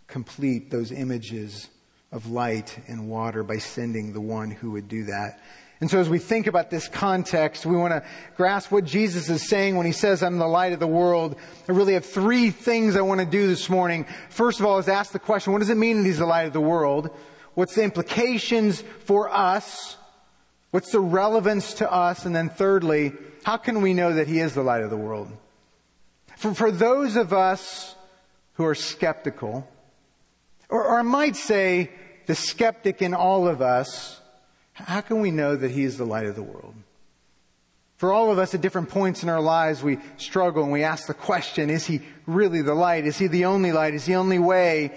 complete 0.07 0.71
those 0.71 0.91
images 0.91 1.69
of 2.13 2.31
light 2.31 2.79
and 2.89 3.11
water 3.11 3.43
by 3.43 3.59
sending 3.59 4.15
the 4.15 4.23
one 4.23 4.51
who 4.51 4.71
would 4.71 4.89
do 4.89 5.05
that. 5.05 5.39
And 5.81 5.89
so 5.89 6.01
as 6.01 6.09
we 6.09 6.19
think 6.19 6.49
about 6.49 6.71
this 6.71 6.89
context, 6.89 7.65
we 7.65 7.77
want 7.77 7.93
to 7.93 8.03
grasp 8.37 8.73
what 8.73 8.85
Jesus 8.85 9.29
is 9.29 9.49
saying 9.49 9.77
when 9.77 9.87
he 9.87 9.93
says, 9.93 10.23
I'm 10.25 10.39
the 10.39 10.47
light 10.49 10.73
of 10.73 10.81
the 10.81 10.89
world. 10.89 11.37
I 11.69 11.73
really 11.73 11.95
have 11.95 12.05
three 12.05 12.51
things 12.51 12.97
I 12.97 13.03
want 13.03 13.21
to 13.21 13.27
do 13.27 13.47
this 13.47 13.71
morning. 13.71 14.05
First 14.29 14.59
of 14.59 14.67
all 14.67 14.79
is 14.79 14.89
ask 14.89 15.13
the 15.13 15.21
question, 15.21 15.53
what 15.53 15.61
does 15.61 15.71
it 15.71 15.77
mean 15.77 15.99
that 15.99 16.05
he's 16.05 16.19
the 16.19 16.27
light 16.27 16.47
of 16.47 16.53
the 16.53 16.61
world? 16.61 17.11
What's 17.55 17.77
the 17.77 17.85
implications 17.85 18.83
for 19.05 19.29
us? 19.33 19.97
What's 20.73 20.91
the 20.91 21.01
relevance 21.01 21.75
to 21.75 21.91
us? 21.91 22.25
And 22.25 22.35
then 22.35 22.49
thirdly, 22.49 23.13
how 23.45 23.57
can 23.57 23.81
we 23.81 23.95
know 23.95 24.13
that 24.13 24.27
he 24.27 24.41
is 24.41 24.55
the 24.55 24.63
light 24.63 24.83
of 24.83 24.91
the 24.91 24.97
world? 24.97 25.31
For, 26.37 26.55
for 26.55 26.71
those 26.73 27.17
of 27.17 27.33
us 27.33 27.95
who 28.55 28.65
are 28.65 28.75
skeptical, 28.75 29.69
or, 30.69 30.85
or 30.85 30.99
I 30.99 31.03
might 31.03 31.37
say 31.37 31.91
the 32.27 32.35
skeptic 32.35 33.01
in 33.01 33.15
all 33.15 33.49
of 33.49 33.63
us, 33.63 34.18
how 34.85 35.01
can 35.01 35.21
we 35.21 35.31
know 35.31 35.57
that 35.57 35.71
He 35.71 35.85
is 35.85 35.99
the 35.99 36.07
light 36.07 36.27
of 36.27 36.37
the 36.37 36.43
world? 36.43 36.75
For 37.97 38.13
all 38.13 38.31
of 38.31 38.39
us 38.39 38.55
at 38.55 38.61
different 38.61 38.91
points 38.91 39.25
in 39.25 39.29
our 39.29 39.41
lives, 39.41 39.83
we 39.83 39.99
struggle 40.19 40.63
and 40.63 40.71
we 40.71 40.85
ask 40.85 41.09
the 41.09 41.15
question, 41.15 41.69
is 41.69 41.85
He 41.85 42.01
really 42.27 42.63
the 42.63 42.75
light? 42.75 43.07
Is 43.07 43.19
He 43.19 43.27
the 43.27 43.47
only 43.47 43.73
light? 43.73 43.95
Is 43.95 44.07
He 44.07 44.13
the 44.13 44.19
only 44.19 44.39
way? 44.39 44.97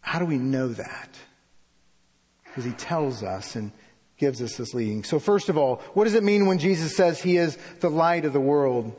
How 0.00 0.18
do 0.18 0.24
we 0.24 0.38
know 0.38 0.68
that? 0.68 1.10
Because 2.44 2.64
He 2.64 2.72
tells 2.72 3.22
us 3.22 3.54
and 3.54 3.70
gives 4.16 4.40
us 4.40 4.56
this 4.56 4.72
leading. 4.72 5.04
So 5.04 5.18
first 5.18 5.48
of 5.48 5.58
all, 5.58 5.76
what 5.92 6.04
does 6.04 6.14
it 6.14 6.22
mean 6.22 6.46
when 6.46 6.58
Jesus 6.58 6.96
says 6.96 7.20
He 7.20 7.36
is 7.36 7.58
the 7.80 7.90
light 7.90 8.24
of 8.24 8.32
the 8.32 8.40
world? 8.40 8.96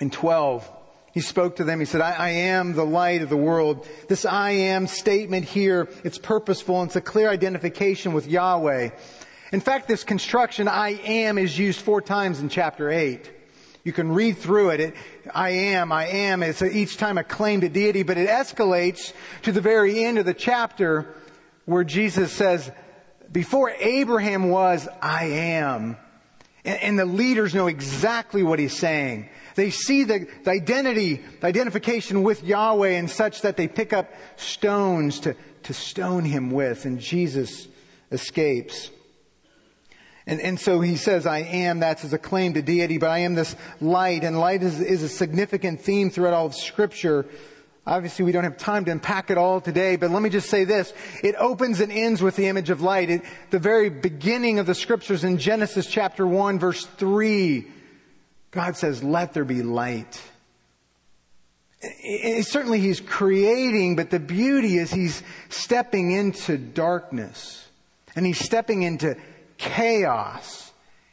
In 0.00 0.10
12, 0.10 0.70
he 1.18 1.22
spoke 1.22 1.56
to 1.56 1.64
them. 1.64 1.80
He 1.80 1.84
said, 1.84 2.00
I, 2.00 2.12
I, 2.12 2.28
am 2.28 2.74
the 2.74 2.86
light 2.86 3.22
of 3.22 3.28
the 3.28 3.36
world. 3.36 3.88
This 4.06 4.24
I 4.24 4.52
am 4.52 4.86
statement 4.86 5.46
here, 5.46 5.88
it's 6.04 6.16
purposeful 6.16 6.80
and 6.80 6.88
it's 6.88 6.94
a 6.94 7.00
clear 7.00 7.28
identification 7.28 8.12
with 8.12 8.28
Yahweh. 8.28 8.90
In 9.50 9.60
fact, 9.60 9.88
this 9.88 10.04
construction, 10.04 10.68
I 10.68 10.90
am, 10.90 11.36
is 11.36 11.58
used 11.58 11.80
four 11.80 12.00
times 12.00 12.38
in 12.38 12.48
chapter 12.48 12.88
8. 12.88 13.32
You 13.82 13.92
can 13.92 14.12
read 14.12 14.38
through 14.38 14.70
it. 14.70 14.78
it 14.78 14.94
I 15.34 15.50
am, 15.50 15.90
I 15.90 16.06
am. 16.06 16.44
It's 16.44 16.62
a, 16.62 16.70
each 16.70 16.98
time 16.98 17.18
a 17.18 17.24
claim 17.24 17.62
to 17.62 17.68
deity, 17.68 18.04
but 18.04 18.16
it 18.16 18.28
escalates 18.28 19.12
to 19.42 19.50
the 19.50 19.60
very 19.60 20.04
end 20.04 20.18
of 20.18 20.24
the 20.24 20.34
chapter 20.34 21.16
where 21.64 21.82
Jesus 21.82 22.30
says, 22.32 22.70
before 23.32 23.70
Abraham 23.70 24.50
was, 24.50 24.86
I 25.02 25.24
am. 25.24 25.96
And, 26.64 26.80
and 26.80 26.96
the 26.96 27.06
leaders 27.06 27.56
know 27.56 27.66
exactly 27.66 28.44
what 28.44 28.60
he's 28.60 28.78
saying. 28.78 29.30
They 29.58 29.70
see 29.70 30.04
the, 30.04 30.28
the 30.44 30.52
identity, 30.52 31.20
the 31.40 31.48
identification 31.48 32.22
with 32.22 32.44
Yahweh 32.44 32.90
and 32.90 33.10
such 33.10 33.42
that 33.42 33.56
they 33.56 33.66
pick 33.66 33.92
up 33.92 34.08
stones 34.36 35.18
to, 35.18 35.34
to 35.64 35.74
stone 35.74 36.24
him 36.24 36.52
with, 36.52 36.84
and 36.84 37.00
Jesus 37.00 37.66
escapes. 38.12 38.92
And, 40.28 40.40
and 40.40 40.60
so 40.60 40.80
he 40.80 40.94
says, 40.94 41.26
I 41.26 41.38
am, 41.38 41.80
that's 41.80 42.04
a 42.12 42.18
claim 42.18 42.54
to 42.54 42.62
deity, 42.62 42.98
but 42.98 43.10
I 43.10 43.18
am 43.18 43.34
this 43.34 43.56
light, 43.80 44.22
and 44.22 44.38
light 44.38 44.62
is, 44.62 44.80
is 44.80 45.02
a 45.02 45.08
significant 45.08 45.80
theme 45.80 46.10
throughout 46.10 46.34
all 46.34 46.46
of 46.46 46.54
scripture. 46.54 47.26
Obviously, 47.84 48.24
we 48.24 48.30
don't 48.30 48.44
have 48.44 48.58
time 48.58 48.84
to 48.84 48.92
unpack 48.92 49.28
it 49.28 49.38
all 49.38 49.60
today, 49.60 49.96
but 49.96 50.12
let 50.12 50.22
me 50.22 50.30
just 50.30 50.48
say 50.48 50.62
this. 50.62 50.92
It 51.24 51.34
opens 51.34 51.80
and 51.80 51.90
ends 51.90 52.22
with 52.22 52.36
the 52.36 52.46
image 52.46 52.70
of 52.70 52.80
light. 52.80 53.10
It, 53.10 53.22
the 53.50 53.58
very 53.58 53.90
beginning 53.90 54.60
of 54.60 54.66
the 54.66 54.76
scriptures 54.76 55.24
in 55.24 55.36
Genesis 55.36 55.88
chapter 55.88 56.24
1 56.24 56.60
verse 56.60 56.86
3 56.86 57.72
God 58.50 58.76
says, 58.76 59.02
let 59.02 59.34
there 59.34 59.44
be 59.44 59.62
light. 59.62 60.20
And 61.82 62.44
certainly 62.44 62.80
he's 62.80 63.00
creating, 63.00 63.96
but 63.96 64.10
the 64.10 64.18
beauty 64.18 64.78
is 64.78 64.90
he's 64.90 65.22
stepping 65.48 66.10
into 66.10 66.58
darkness 66.58 67.68
and 68.16 68.26
he's 68.26 68.44
stepping 68.44 68.82
into 68.82 69.16
chaos 69.58 70.72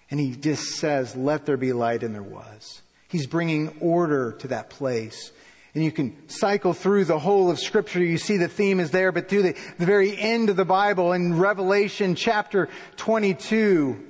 and 0.10 0.20
he 0.20 0.32
just 0.32 0.78
says, 0.78 1.16
let 1.16 1.46
there 1.46 1.58
be 1.58 1.74
light 1.74 2.04
and 2.04 2.16
there 2.16 2.24
was. 2.24 2.82
He's 3.10 3.28
bringing 3.28 3.78
order 3.80 4.34
to 4.40 4.48
that 4.50 4.70
place. 4.70 5.32
And 5.74 5.84
you 5.84 5.92
can 5.92 6.30
cycle 6.30 6.74
through 6.74 7.06
the 7.06 7.20
whole 7.20 7.52
of 7.52 7.60
scripture. 7.60 8.00
You 8.00 8.18
see 8.18 8.38
the 8.38 8.48
theme 8.48 8.80
is 8.80 8.92
there, 8.92 9.12
but 9.12 9.30
through 9.30 9.44
the, 9.44 9.56
the 9.78 9.86
very 9.86 10.18
end 10.18 10.50
of 10.50 10.56
the 10.56 10.66
Bible 10.66 11.12
in 11.12 11.38
Revelation 11.38 12.16
chapter 12.16 12.70
22, 12.96 14.02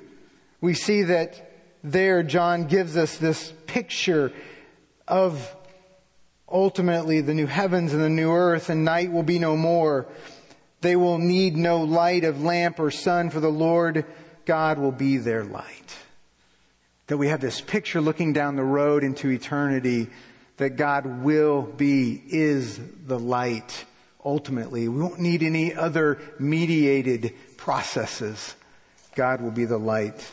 we 0.62 0.74
see 0.74 1.04
that 1.04 1.55
there, 1.92 2.24
John 2.24 2.66
gives 2.66 2.98
us 2.98 3.18
this 3.18 3.54
picture 3.68 4.32
of 5.08 5.56
ultimately 6.50 7.22
the 7.22 7.34
new 7.34 7.48
heavens 7.48 7.94
and 7.94 8.02
the 8.02 8.10
new 8.10 8.32
earth, 8.32 8.70
and 8.70 8.86
night 8.86 9.12
will 9.12 9.24
be 9.24 9.40
no 9.40 9.56
more. 9.56 10.08
They 10.82 10.96
will 10.96 11.18
need 11.18 11.56
no 11.56 11.82
light 11.82 12.24
of 12.24 12.44
lamp 12.44 12.80
or 12.80 12.92
sun, 12.92 13.30
for 13.30 13.40
the 13.40 13.50
Lord 13.50 14.06
God 14.46 14.80
will 14.80 14.92
be 14.92 15.18
their 15.18 15.44
light. 15.44 15.96
That 17.08 17.18
we 17.18 17.28
have 17.28 17.42
this 17.42 17.62
picture 17.62 18.02
looking 18.02 18.34
down 18.34 18.56
the 18.56 18.64
road 18.64 19.04
into 19.04 19.30
eternity 19.30 20.08
that 20.58 20.78
God 20.78 21.24
will 21.24 21.62
be, 21.62 22.22
is 22.28 22.80
the 23.06 23.20
light 23.20 23.86
ultimately. 24.24 24.88
We 24.88 25.02
won't 25.02 25.20
need 25.20 25.44
any 25.44 25.74
other 25.74 26.20
mediated 26.40 27.34
processes. 27.58 28.56
God 29.16 29.42
will 29.42 29.52
be 29.52 29.66
the 29.66 29.78
light. 29.78 30.32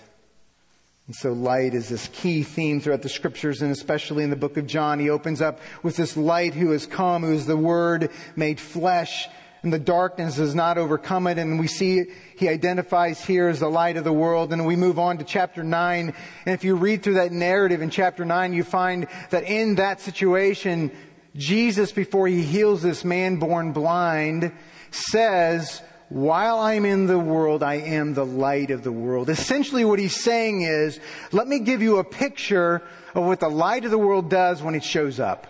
And 1.07 1.17
so 1.17 1.33
light 1.33 1.75
is 1.75 1.89
this 1.89 2.09
key 2.13 2.43
theme 2.43 2.81
throughout 2.81 3.03
the 3.03 3.09
scriptures 3.09 3.61
and 3.61 3.73
especially 3.73 4.23
in 4.23 4.31
the 4.31 4.37
book 4.37 4.57
of 4.57 4.67
John. 4.67 5.01
He 5.01 5.11
opens 5.11 5.43
up 5.43 5.59
with 5.83 5.97
this 5.97 6.17
light 6.17 6.55
who 6.55 6.71
has 6.71 6.87
come, 6.87 7.23
who 7.23 7.33
is 7.33 7.47
the 7.47 7.57
word 7.57 8.11
made 8.37 8.61
flesh 8.61 9.29
and 9.63 9.73
the 9.73 9.79
darkness 9.79 10.37
has 10.37 10.55
not 10.55 10.79
overcome 10.79 11.27
it. 11.27 11.39
And 11.39 11.59
we 11.59 11.67
see 11.67 12.05
he 12.37 12.49
identifies 12.49 13.25
here 13.25 13.49
as 13.49 13.61
the 13.61 13.69
light 13.69 13.97
of 13.97 14.05
the 14.05 14.13
world. 14.13 14.53
And 14.53 14.67
we 14.67 14.77
move 14.77 14.99
on 14.99 15.19
to 15.19 15.25
chapter 15.25 15.63
nine. 15.63 16.15
And 16.47 16.55
if 16.55 16.65
you 16.65 16.75
read 16.75 17.03
through 17.03 17.15
that 17.15 17.33
narrative 17.33 17.81
in 17.81 17.91
chapter 17.91 18.25
nine, 18.25 18.53
you 18.53 18.65
find 18.65 19.07
that 19.31 19.45
in 19.45 19.77
that 19.77 20.01
situation, 20.01 20.91
Jesus, 21.37 21.93
before 21.93 22.27
he 22.27 22.43
heals 22.43 22.83
this 22.83 23.05
man 23.05 23.37
born 23.37 23.73
blind, 23.73 24.53
says, 24.91 25.83
while 26.13 26.59
I'm 26.59 26.85
in 26.85 27.07
the 27.07 27.19
world, 27.19 27.63
I 27.63 27.77
am 27.77 28.13
the 28.13 28.27
light 28.27 28.71
of 28.71 28.83
the 28.83 28.93
world. 28.93 29.31
Essentially 29.31 29.85
what 29.85 29.99
he's 29.99 30.23
saying 30.23 30.63
is, 30.63 31.01
let 31.33 31.49
me 31.49 31.59
give 31.61 31.81
you 31.81 31.99
a 31.99 32.05
picture 32.05 32.83
of 33.15 33.25
what 33.25 33.41
the 33.41 33.49
light 33.49 33.87
of 33.87 33.91
the 33.91 33.99
world 33.99 34.29
does 34.29 34.63
when 34.63 34.75
it 34.75 34.85
shows 34.85 35.19
up. 35.19 35.47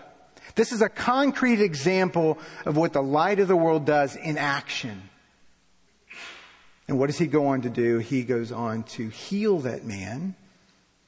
This 0.55 0.71
is 0.71 0.81
a 0.81 0.87
concrete 0.87 1.59
example 1.59 2.37
of 2.65 2.77
what 2.77 2.93
the 2.93 3.01
light 3.01 3.39
of 3.39 3.49
the 3.49 3.57
world 3.57 3.85
does 3.85 4.15
in 4.15 4.37
action. 4.37 5.09
And 6.87 6.97
what 6.97 7.07
does 7.07 7.17
he 7.17 7.27
go 7.27 7.47
on 7.47 7.61
to 7.63 7.69
do? 7.69 7.97
He 7.97 8.23
goes 8.23 8.51
on 8.51 8.83
to 8.83 9.09
heal 9.09 9.59
that 9.59 9.83
man. 9.83 10.35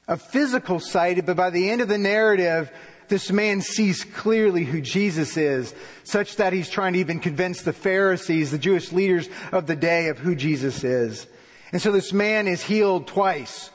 A 0.06 0.18
physical 0.18 0.80
sight, 0.80 1.24
but 1.24 1.36
by 1.36 1.50
the 1.50 1.70
end 1.70 1.80
of 1.80 1.88
the 1.88 1.98
narrative, 1.98 2.70
this 3.08 3.30
man 3.30 3.60
sees 3.60 4.04
clearly 4.04 4.64
who 4.64 4.80
Jesus 4.80 5.36
is, 5.36 5.74
such 6.04 6.36
that 6.36 6.52
he's 6.52 6.70
trying 6.70 6.94
to 6.94 6.98
even 6.98 7.20
convince 7.20 7.62
the 7.62 7.72
Pharisees, 7.72 8.50
the 8.50 8.58
Jewish 8.58 8.92
leaders 8.92 9.28
of 9.52 9.66
the 9.66 9.76
day, 9.76 10.08
of 10.08 10.18
who 10.18 10.34
Jesus 10.34 10.84
is. 10.84 11.26
And 11.72 11.82
so 11.82 11.92
this 11.92 12.12
man 12.12 12.48
is 12.48 12.62
healed 12.62 13.06
twice. 13.06 13.70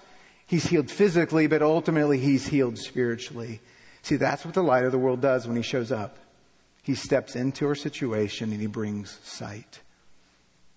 He's 0.47 0.65
healed 0.65 0.89
physically, 0.89 1.47
but 1.47 1.61
ultimately 1.61 2.19
he's 2.19 2.47
healed 2.47 2.77
spiritually. 2.77 3.61
See, 4.01 4.15
that's 4.15 4.43
what 4.43 4.53
the 4.53 4.63
light 4.63 4.85
of 4.85 4.91
the 4.91 4.97
world 4.97 5.21
does 5.21 5.47
when 5.47 5.55
he 5.55 5.63
shows 5.63 5.91
up. 5.91 6.17
He 6.83 6.95
steps 6.95 7.35
into 7.35 7.67
our 7.67 7.75
situation 7.75 8.51
and 8.51 8.59
he 8.59 8.67
brings 8.67 9.19
sight. 9.23 9.81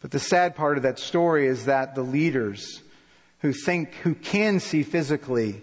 But 0.01 0.11
the 0.11 0.19
sad 0.19 0.55
part 0.55 0.77
of 0.77 0.83
that 0.83 0.99
story 0.99 1.47
is 1.47 1.65
that 1.65 1.95
the 1.95 2.03
leaders 2.03 2.83
who 3.41 3.53
think, 3.53 3.95
who 4.03 4.15
can 4.15 4.61
see 4.61 4.83
physically, 4.83 5.63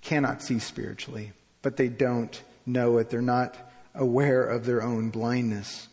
cannot 0.00 0.42
see 0.42 0.58
spiritually, 0.58 1.32
but 1.64 1.76
they 1.76 1.88
don't 1.88 2.40
know 2.66 2.98
it. 2.98 3.10
They're 3.10 3.22
not 3.22 3.56
aware 3.94 4.44
of 4.44 4.66
their 4.66 4.82
own 4.82 5.10
blindness. 5.10 5.88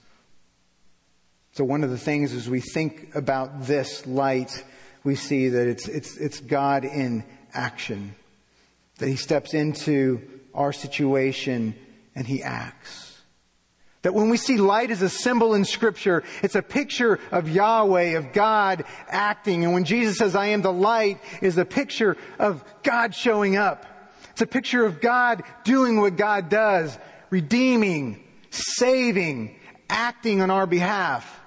So 1.53 1.63
one 1.63 1.83
of 1.83 1.89
the 1.89 1.97
things 1.97 2.33
as 2.33 2.49
we 2.49 2.59
think 2.59 3.15
about 3.15 3.63
this 3.63 4.05
light, 4.05 4.63
we 5.03 5.15
see 5.15 5.49
that 5.49 5.67
it's, 5.67 5.87
it's, 5.87 6.17
it's 6.17 6.39
God 6.39 6.85
in 6.85 7.23
action. 7.53 8.15
That 8.99 9.07
He 9.07 9.15
steps 9.15 9.53
into 9.53 10.21
our 10.53 10.73
situation 10.73 11.73
and 12.15 12.27
He 12.27 12.43
acts. 12.43 13.07
That 14.01 14.13
when 14.13 14.29
we 14.29 14.37
see 14.37 14.57
light 14.57 14.91
as 14.91 15.01
a 15.01 15.09
symbol 15.09 15.53
in 15.53 15.63
scripture, 15.63 16.23
it's 16.41 16.55
a 16.55 16.61
picture 16.61 17.19
of 17.31 17.49
Yahweh, 17.49 18.17
of 18.17 18.33
God 18.33 18.83
acting. 19.07 19.63
And 19.63 19.73
when 19.73 19.85
Jesus 19.85 20.17
says, 20.17 20.35
I 20.35 20.47
am 20.47 20.63
the 20.63 20.73
light, 20.73 21.19
is 21.41 21.57
a 21.57 21.65
picture 21.65 22.17
of 22.39 22.63
God 22.83 23.13
showing 23.13 23.57
up. 23.57 23.85
It's 24.41 24.49
a 24.49 24.57
picture 24.57 24.83
of 24.87 24.99
God 24.99 25.43
doing 25.63 26.01
what 26.01 26.15
God 26.15 26.49
does, 26.49 26.97
redeeming, 27.29 28.23
saving, 28.49 29.55
acting 29.87 30.41
on 30.41 30.49
our 30.49 30.65
behalf. 30.65 31.39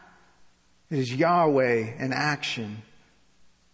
It 0.92 1.00
is 1.00 1.12
Yahweh 1.12 1.94
in 1.98 2.12
action. 2.12 2.82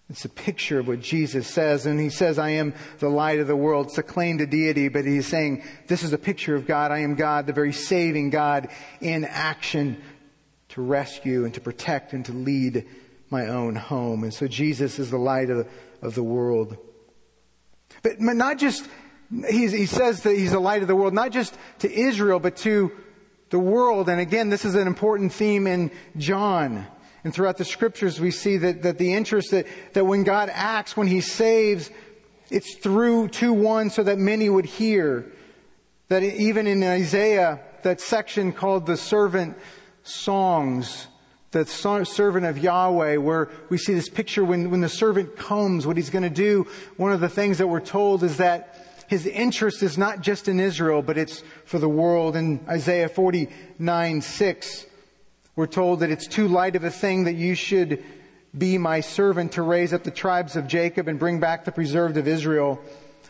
It's 0.08 0.24
a 0.24 0.30
picture 0.30 0.78
of 0.78 0.88
what 0.88 1.00
Jesus 1.00 1.46
says. 1.46 1.84
And 1.84 2.00
he 2.00 2.08
says, 2.08 2.38
I 2.38 2.52
am 2.52 2.72
the 2.98 3.10
light 3.10 3.40
of 3.40 3.46
the 3.46 3.54
world. 3.54 3.88
It's 3.88 3.98
a 3.98 4.02
claim 4.02 4.38
to 4.38 4.46
deity, 4.46 4.88
but 4.88 5.04
he's 5.04 5.26
saying, 5.26 5.64
this 5.86 6.02
is 6.02 6.14
a 6.14 6.18
picture 6.18 6.54
of 6.54 6.66
God. 6.66 6.90
I 6.90 7.00
am 7.00 7.14
God, 7.14 7.46
the 7.46 7.52
very 7.52 7.74
saving 7.74 8.30
God 8.30 8.70
in 9.02 9.26
action 9.26 10.00
to 10.70 10.80
rescue 10.80 11.44
and 11.44 11.52
to 11.52 11.60
protect 11.60 12.14
and 12.14 12.24
to 12.24 12.32
lead 12.32 12.86
my 13.28 13.48
own 13.48 13.76
home. 13.76 14.22
And 14.22 14.32
so 14.32 14.48
Jesus 14.48 14.98
is 14.98 15.10
the 15.10 15.18
light 15.18 15.50
of, 15.50 15.68
of 16.00 16.14
the 16.14 16.24
world. 16.24 16.78
But 18.02 18.20
not 18.20 18.58
just, 18.58 18.88
he 19.48 19.86
says 19.86 20.22
that 20.22 20.36
he's 20.36 20.52
the 20.52 20.60
light 20.60 20.82
of 20.82 20.88
the 20.88 20.96
world, 20.96 21.14
not 21.14 21.30
just 21.30 21.56
to 21.80 21.92
Israel, 21.92 22.40
but 22.40 22.56
to 22.58 22.90
the 23.50 23.58
world. 23.58 24.08
And 24.08 24.20
again, 24.20 24.48
this 24.48 24.64
is 24.64 24.74
an 24.74 24.86
important 24.86 25.32
theme 25.32 25.66
in 25.66 25.90
John. 26.16 26.86
And 27.22 27.34
throughout 27.34 27.58
the 27.58 27.64
scriptures, 27.64 28.18
we 28.18 28.30
see 28.30 28.56
that, 28.56 28.82
that 28.82 28.98
the 28.98 29.14
interest 29.14 29.50
that, 29.50 29.66
that 29.92 30.04
when 30.04 30.24
God 30.24 30.50
acts, 30.52 30.96
when 30.96 31.06
He 31.06 31.20
saves, 31.20 31.90
it's 32.50 32.76
through 32.76 33.28
to 33.28 33.52
one 33.52 33.90
so 33.90 34.02
that 34.02 34.18
many 34.18 34.48
would 34.48 34.66
hear. 34.66 35.30
That 36.08 36.22
even 36.22 36.66
in 36.66 36.82
Isaiah, 36.82 37.60
that 37.82 38.00
section 38.00 38.52
called 38.52 38.86
the 38.86 38.96
servant 38.96 39.56
songs, 40.02 41.06
the 41.52 41.64
servant 41.64 42.46
of 42.46 42.58
Yahweh, 42.58 43.16
where 43.16 43.50
we 43.68 43.78
see 43.78 43.94
this 43.94 44.08
picture 44.08 44.44
when, 44.44 44.70
when 44.70 44.80
the 44.80 44.88
servant 44.88 45.36
comes, 45.36 45.86
what 45.86 45.96
he's 45.96 46.10
going 46.10 46.22
to 46.22 46.30
do. 46.30 46.66
One 46.96 47.12
of 47.12 47.20
the 47.20 47.28
things 47.28 47.58
that 47.58 47.66
we're 47.66 47.80
told 47.80 48.22
is 48.22 48.38
that 48.38 48.69
his 49.10 49.26
interest 49.26 49.82
is 49.82 49.98
not 49.98 50.20
just 50.20 50.46
in 50.46 50.60
Israel, 50.60 51.02
but 51.02 51.18
it's 51.18 51.42
for 51.64 51.80
the 51.80 51.88
world. 51.88 52.36
In 52.36 52.64
Isaiah 52.68 53.08
49, 53.08 54.20
6, 54.22 54.86
we're 55.56 55.66
told 55.66 55.98
that 55.98 56.12
it's 56.12 56.28
too 56.28 56.46
light 56.46 56.76
of 56.76 56.84
a 56.84 56.92
thing 56.92 57.24
that 57.24 57.34
you 57.34 57.56
should 57.56 58.04
be 58.56 58.78
my 58.78 59.00
servant 59.00 59.50
to 59.52 59.62
raise 59.62 59.92
up 59.92 60.04
the 60.04 60.12
tribes 60.12 60.54
of 60.54 60.68
Jacob 60.68 61.08
and 61.08 61.18
bring 61.18 61.40
back 61.40 61.64
the 61.64 61.72
preserved 61.72 62.18
of 62.18 62.28
Israel. 62.28 62.80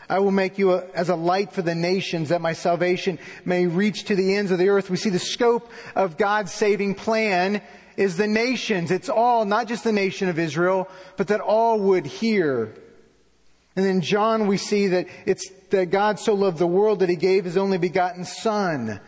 I 0.07 0.19
will 0.19 0.29
make 0.29 0.59
you 0.59 0.73
a, 0.73 0.85
as 0.93 1.09
a 1.09 1.15
light 1.15 1.51
for 1.51 1.63
the 1.63 1.73
nations 1.73 2.29
that 2.29 2.41
my 2.41 2.53
salvation 2.53 3.17
may 3.43 3.65
reach 3.65 4.03
to 4.03 4.15
the 4.15 4.35
ends 4.35 4.51
of 4.51 4.59
the 4.59 4.69
earth. 4.69 4.91
We 4.91 4.97
see 4.97 5.09
the 5.09 5.17
scope 5.17 5.67
of 5.95 6.15
God's 6.15 6.53
saving 6.53 6.93
plan 6.93 7.59
is 7.97 8.17
the 8.17 8.27
nations. 8.27 8.91
It's 8.91 9.09
all, 9.09 9.45
not 9.45 9.67
just 9.67 9.83
the 9.83 9.91
nation 9.91 10.29
of 10.29 10.37
Israel, 10.37 10.87
but 11.17 11.29
that 11.29 11.41
all 11.41 11.79
would 11.79 12.05
hear. 12.05 12.71
And 13.75 13.85
in 13.85 14.01
John 14.01 14.47
we 14.47 14.57
see 14.57 14.87
that 14.87 15.07
it's 15.25 15.49
that 15.69 15.89
God 15.89 16.19
so 16.19 16.33
loved 16.33 16.57
the 16.57 16.67
world 16.67 16.99
that 16.99 17.09
he 17.09 17.15
gave 17.15 17.45
his 17.45 17.57
only 17.57 17.77
begotten 17.77 18.25
son 18.25 18.99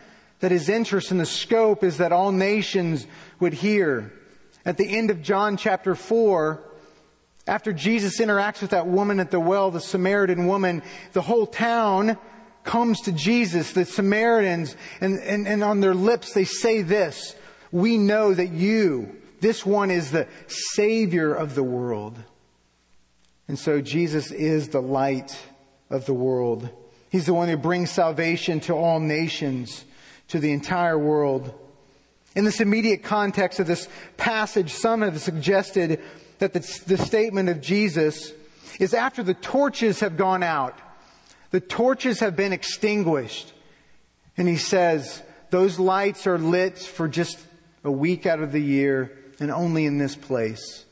that 0.44 0.50
his 0.50 0.68
interest 0.68 1.10
in 1.10 1.16
the 1.16 1.24
scope 1.24 1.82
is 1.82 1.96
that 1.96 2.12
all 2.12 2.30
nations 2.30 3.06
would 3.40 3.54
hear. 3.54 4.12
At 4.66 4.76
the 4.76 4.86
end 4.86 5.10
of 5.10 5.22
John 5.22 5.56
chapter 5.56 5.94
4, 5.94 6.62
after 7.46 7.72
Jesus 7.72 8.20
interacts 8.20 8.60
with 8.60 8.72
that 8.72 8.86
woman 8.86 9.20
at 9.20 9.30
the 9.30 9.40
well, 9.40 9.70
the 9.70 9.80
Samaritan 9.80 10.46
woman, 10.46 10.82
the 11.14 11.22
whole 11.22 11.46
town 11.46 12.18
comes 12.62 13.00
to 13.02 13.12
Jesus, 13.12 13.72
the 13.72 13.86
Samaritans, 13.86 14.76
and, 15.00 15.18
and, 15.20 15.48
and 15.48 15.64
on 15.64 15.80
their 15.80 15.94
lips 15.94 16.34
they 16.34 16.44
say 16.44 16.82
this, 16.82 17.34
we 17.72 17.96
know 17.96 18.34
that 18.34 18.50
you, 18.50 19.16
this 19.40 19.64
one 19.64 19.90
is 19.90 20.10
the 20.10 20.28
Savior 20.46 21.34
of 21.34 21.54
the 21.54 21.64
world. 21.64 22.18
And 23.48 23.58
so 23.58 23.80
Jesus 23.80 24.30
is 24.30 24.68
the 24.68 24.82
light 24.82 25.36
of 25.90 26.06
the 26.06 26.14
world. 26.14 26.68
He's 27.10 27.26
the 27.26 27.34
one 27.34 27.48
who 27.48 27.56
brings 27.56 27.90
salvation 27.90 28.60
to 28.60 28.74
all 28.74 29.00
nations 29.00 29.84
to 30.28 30.38
the 30.38 30.52
entire 30.52 30.98
world. 30.98 31.52
In 32.34 32.44
this 32.44 32.60
immediate 32.60 33.04
context 33.04 33.60
of 33.60 33.66
this 33.66 33.88
passage, 34.16 34.72
some 34.72 35.02
have 35.02 35.20
suggested 35.20 36.00
that 36.38 36.52
the, 36.52 36.82
the 36.86 36.98
statement 36.98 37.48
of 37.48 37.60
Jesus 37.60 38.32
is 38.80 38.94
after 38.94 39.22
the 39.22 39.34
torches 39.34 40.00
have 40.00 40.16
gone 40.16 40.42
out. 40.42 40.78
The 41.50 41.60
torches 41.60 42.20
have 42.20 42.34
been 42.34 42.52
extinguished. 42.52 43.52
And 44.36 44.48
he 44.48 44.56
says, 44.56 45.22
those 45.50 45.78
lights 45.78 46.26
are 46.26 46.38
lit 46.38 46.78
for 46.78 47.06
just 47.06 47.38
a 47.84 47.92
week 47.92 48.26
out 48.26 48.40
of 48.40 48.50
the 48.50 48.62
year 48.62 49.16
and 49.38 49.52
only 49.52 49.86
in 49.86 49.98
this 49.98 50.16
place. 50.16 50.83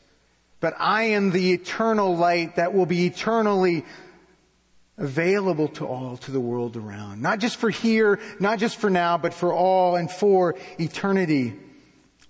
But 0.63 0.77
I 0.79 1.03
am 1.03 1.33
the 1.33 1.53
eternal 1.53 2.17
light 2.17 2.55
that 2.55 2.73
will 2.73 2.87
be 2.87 3.05
eternally 3.07 3.85
available 4.97 5.67
to 5.67 5.85
all, 5.85 6.17
to 6.19 6.31
the 6.31 6.39
world 6.39 6.77
around. 6.77 7.21
Not 7.21 7.41
just 7.41 7.57
for 7.57 7.69
here, 7.69 8.21
not 8.39 8.61
just 8.61 8.77
for 8.77 8.89
now, 8.89 9.19
but 9.19 9.35
for 9.35 9.53
all 9.53 9.97
and 9.97 10.09
for 10.09 10.55
eternity. 10.79 11.59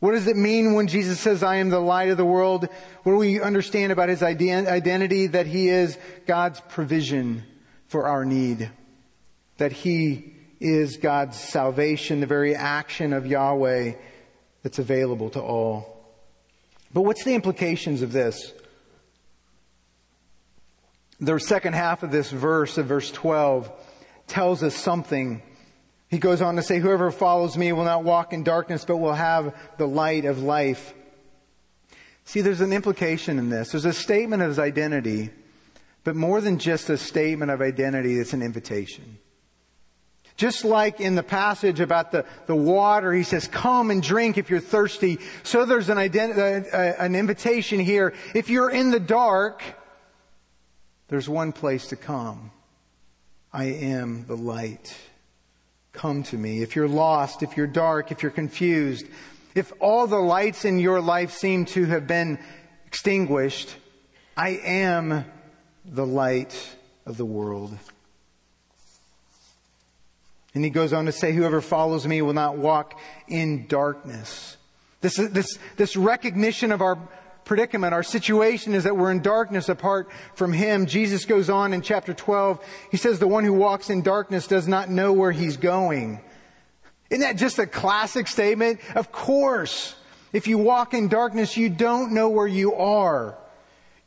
What 0.00 0.12
does 0.12 0.26
it 0.28 0.36
mean 0.38 0.72
when 0.72 0.86
Jesus 0.86 1.20
says, 1.20 1.42
I 1.42 1.56
am 1.56 1.68
the 1.68 1.78
light 1.78 2.08
of 2.08 2.16
the 2.16 2.24
world? 2.24 2.66
What 3.02 3.12
do 3.12 3.18
we 3.18 3.38
understand 3.38 3.92
about 3.92 4.08
his 4.08 4.22
identity? 4.22 5.26
That 5.26 5.46
he 5.46 5.68
is 5.68 5.98
God's 6.26 6.60
provision 6.70 7.42
for 7.88 8.06
our 8.06 8.24
need. 8.24 8.70
That 9.58 9.72
he 9.72 10.32
is 10.58 10.96
God's 10.96 11.38
salvation, 11.38 12.20
the 12.20 12.26
very 12.26 12.56
action 12.56 13.12
of 13.12 13.26
Yahweh 13.26 13.92
that's 14.62 14.78
available 14.78 15.28
to 15.30 15.40
all. 15.42 15.91
But 16.92 17.02
what's 17.02 17.24
the 17.24 17.34
implications 17.34 18.02
of 18.02 18.12
this? 18.12 18.52
the 21.22 21.38
second 21.38 21.74
half 21.74 22.02
of 22.02 22.10
this 22.10 22.30
verse, 22.30 22.78
of 22.78 22.86
verse 22.86 23.10
12, 23.12 23.70
tells 24.26 24.62
us 24.62 24.74
something. 24.74 25.40
He 26.08 26.18
goes 26.18 26.42
on 26.42 26.56
to 26.56 26.62
say, 26.62 26.80
whoever 26.80 27.12
follows 27.12 27.56
me 27.56 27.72
will 27.72 27.84
not 27.84 28.02
walk 28.02 28.32
in 28.32 28.42
darkness, 28.42 28.84
but 28.84 28.96
will 28.96 29.14
have 29.14 29.54
the 29.78 29.86
light 29.86 30.24
of 30.24 30.42
life. 30.42 30.94
See, 32.24 32.40
there's 32.40 32.60
an 32.60 32.72
implication 32.72 33.38
in 33.38 33.50
this. 33.50 33.70
There's 33.70 33.84
a 33.84 33.92
statement 33.92 34.42
of 34.42 34.48
his 34.48 34.58
identity, 34.58 35.30
but 36.02 36.16
more 36.16 36.40
than 36.40 36.58
just 36.58 36.90
a 36.90 36.98
statement 36.98 37.52
of 37.52 37.60
identity, 37.60 38.18
it's 38.18 38.32
an 38.32 38.42
invitation. 38.42 39.18
Just 40.42 40.64
like 40.64 41.00
in 41.00 41.14
the 41.14 41.22
passage 41.22 41.78
about 41.78 42.10
the, 42.10 42.26
the 42.46 42.56
water, 42.56 43.12
he 43.12 43.22
says, 43.22 43.46
come 43.46 43.92
and 43.92 44.02
drink 44.02 44.38
if 44.38 44.50
you're 44.50 44.58
thirsty. 44.58 45.20
So 45.44 45.64
there's 45.64 45.88
an, 45.88 45.98
ident- 45.98 46.36
uh, 46.36 46.76
uh, 46.76 46.94
an 46.98 47.14
invitation 47.14 47.78
here. 47.78 48.12
If 48.34 48.50
you're 48.50 48.68
in 48.68 48.90
the 48.90 48.98
dark, 48.98 49.62
there's 51.06 51.28
one 51.28 51.52
place 51.52 51.86
to 51.90 51.96
come. 51.96 52.50
I 53.52 53.66
am 53.66 54.24
the 54.26 54.36
light. 54.36 54.96
Come 55.92 56.24
to 56.24 56.36
me. 56.36 56.60
If 56.60 56.74
you're 56.74 56.88
lost, 56.88 57.44
if 57.44 57.56
you're 57.56 57.68
dark, 57.68 58.10
if 58.10 58.24
you're 58.24 58.32
confused, 58.32 59.06
if 59.54 59.72
all 59.78 60.08
the 60.08 60.16
lights 60.18 60.64
in 60.64 60.80
your 60.80 61.00
life 61.00 61.30
seem 61.30 61.66
to 61.66 61.84
have 61.84 62.08
been 62.08 62.40
extinguished, 62.88 63.72
I 64.36 64.58
am 64.64 65.24
the 65.84 66.04
light 66.04 66.76
of 67.06 67.16
the 67.16 67.26
world. 67.26 67.78
And 70.54 70.64
he 70.64 70.70
goes 70.70 70.92
on 70.92 71.06
to 71.06 71.12
say, 71.12 71.32
whoever 71.32 71.60
follows 71.60 72.06
me 72.06 72.20
will 72.22 72.34
not 72.34 72.58
walk 72.58 73.00
in 73.26 73.66
darkness. 73.66 74.56
This, 75.00 75.18
is 75.18 75.30
this, 75.30 75.58
this 75.76 75.96
recognition 75.96 76.72
of 76.72 76.82
our 76.82 76.96
predicament, 77.44 77.92
our 77.94 78.02
situation 78.02 78.74
is 78.74 78.84
that 78.84 78.96
we're 78.96 79.10
in 79.10 79.20
darkness 79.20 79.68
apart 79.68 80.08
from 80.34 80.52
Him. 80.52 80.86
Jesus 80.86 81.24
goes 81.24 81.50
on 81.50 81.72
in 81.72 81.82
chapter 81.82 82.14
12. 82.14 82.64
He 82.90 82.96
says, 82.96 83.18
the 83.18 83.28
one 83.28 83.44
who 83.44 83.52
walks 83.52 83.90
in 83.90 84.02
darkness 84.02 84.46
does 84.46 84.68
not 84.68 84.90
know 84.90 85.12
where 85.12 85.32
he's 85.32 85.56
going. 85.56 86.20
Isn't 87.10 87.22
that 87.22 87.36
just 87.36 87.58
a 87.58 87.66
classic 87.66 88.26
statement? 88.26 88.80
Of 88.94 89.12
course. 89.12 89.96
If 90.32 90.46
you 90.46 90.56
walk 90.56 90.94
in 90.94 91.08
darkness, 91.08 91.56
you 91.56 91.68
don't 91.68 92.12
know 92.12 92.30
where 92.30 92.46
you 92.46 92.74
are. 92.74 93.36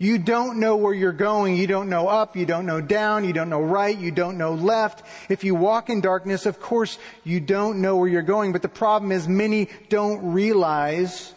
You 0.06 0.20
don't 0.20 0.60
know 0.60 0.76
where 0.76 0.94
you're 0.94 1.12
going. 1.12 1.56
You 1.56 1.66
don't 1.66 1.90
know 1.90 2.08
up. 2.08 2.38
You 2.38 2.46
don't 2.46 2.68
know 2.68 2.80
down. 2.80 3.26
You 3.26 3.34
don't 3.34 3.50
know 3.50 3.60
right. 3.60 3.98
You 3.98 4.12
don't 4.12 4.38
know 4.38 4.54
left. 4.54 5.02
If 5.30 5.44
you 5.44 5.56
walk 5.56 5.90
in 5.90 6.00
darkness, 6.00 6.46
of 6.46 6.60
course, 6.60 7.00
you 7.24 7.40
don't 7.40 7.82
know 7.82 7.98
where 7.98 8.08
you're 8.08 8.22
going. 8.22 8.52
But 8.52 8.62
the 8.62 8.70
problem 8.70 9.12
is 9.12 9.28
many 9.28 9.68
don't 9.90 10.34
realize 10.34 11.34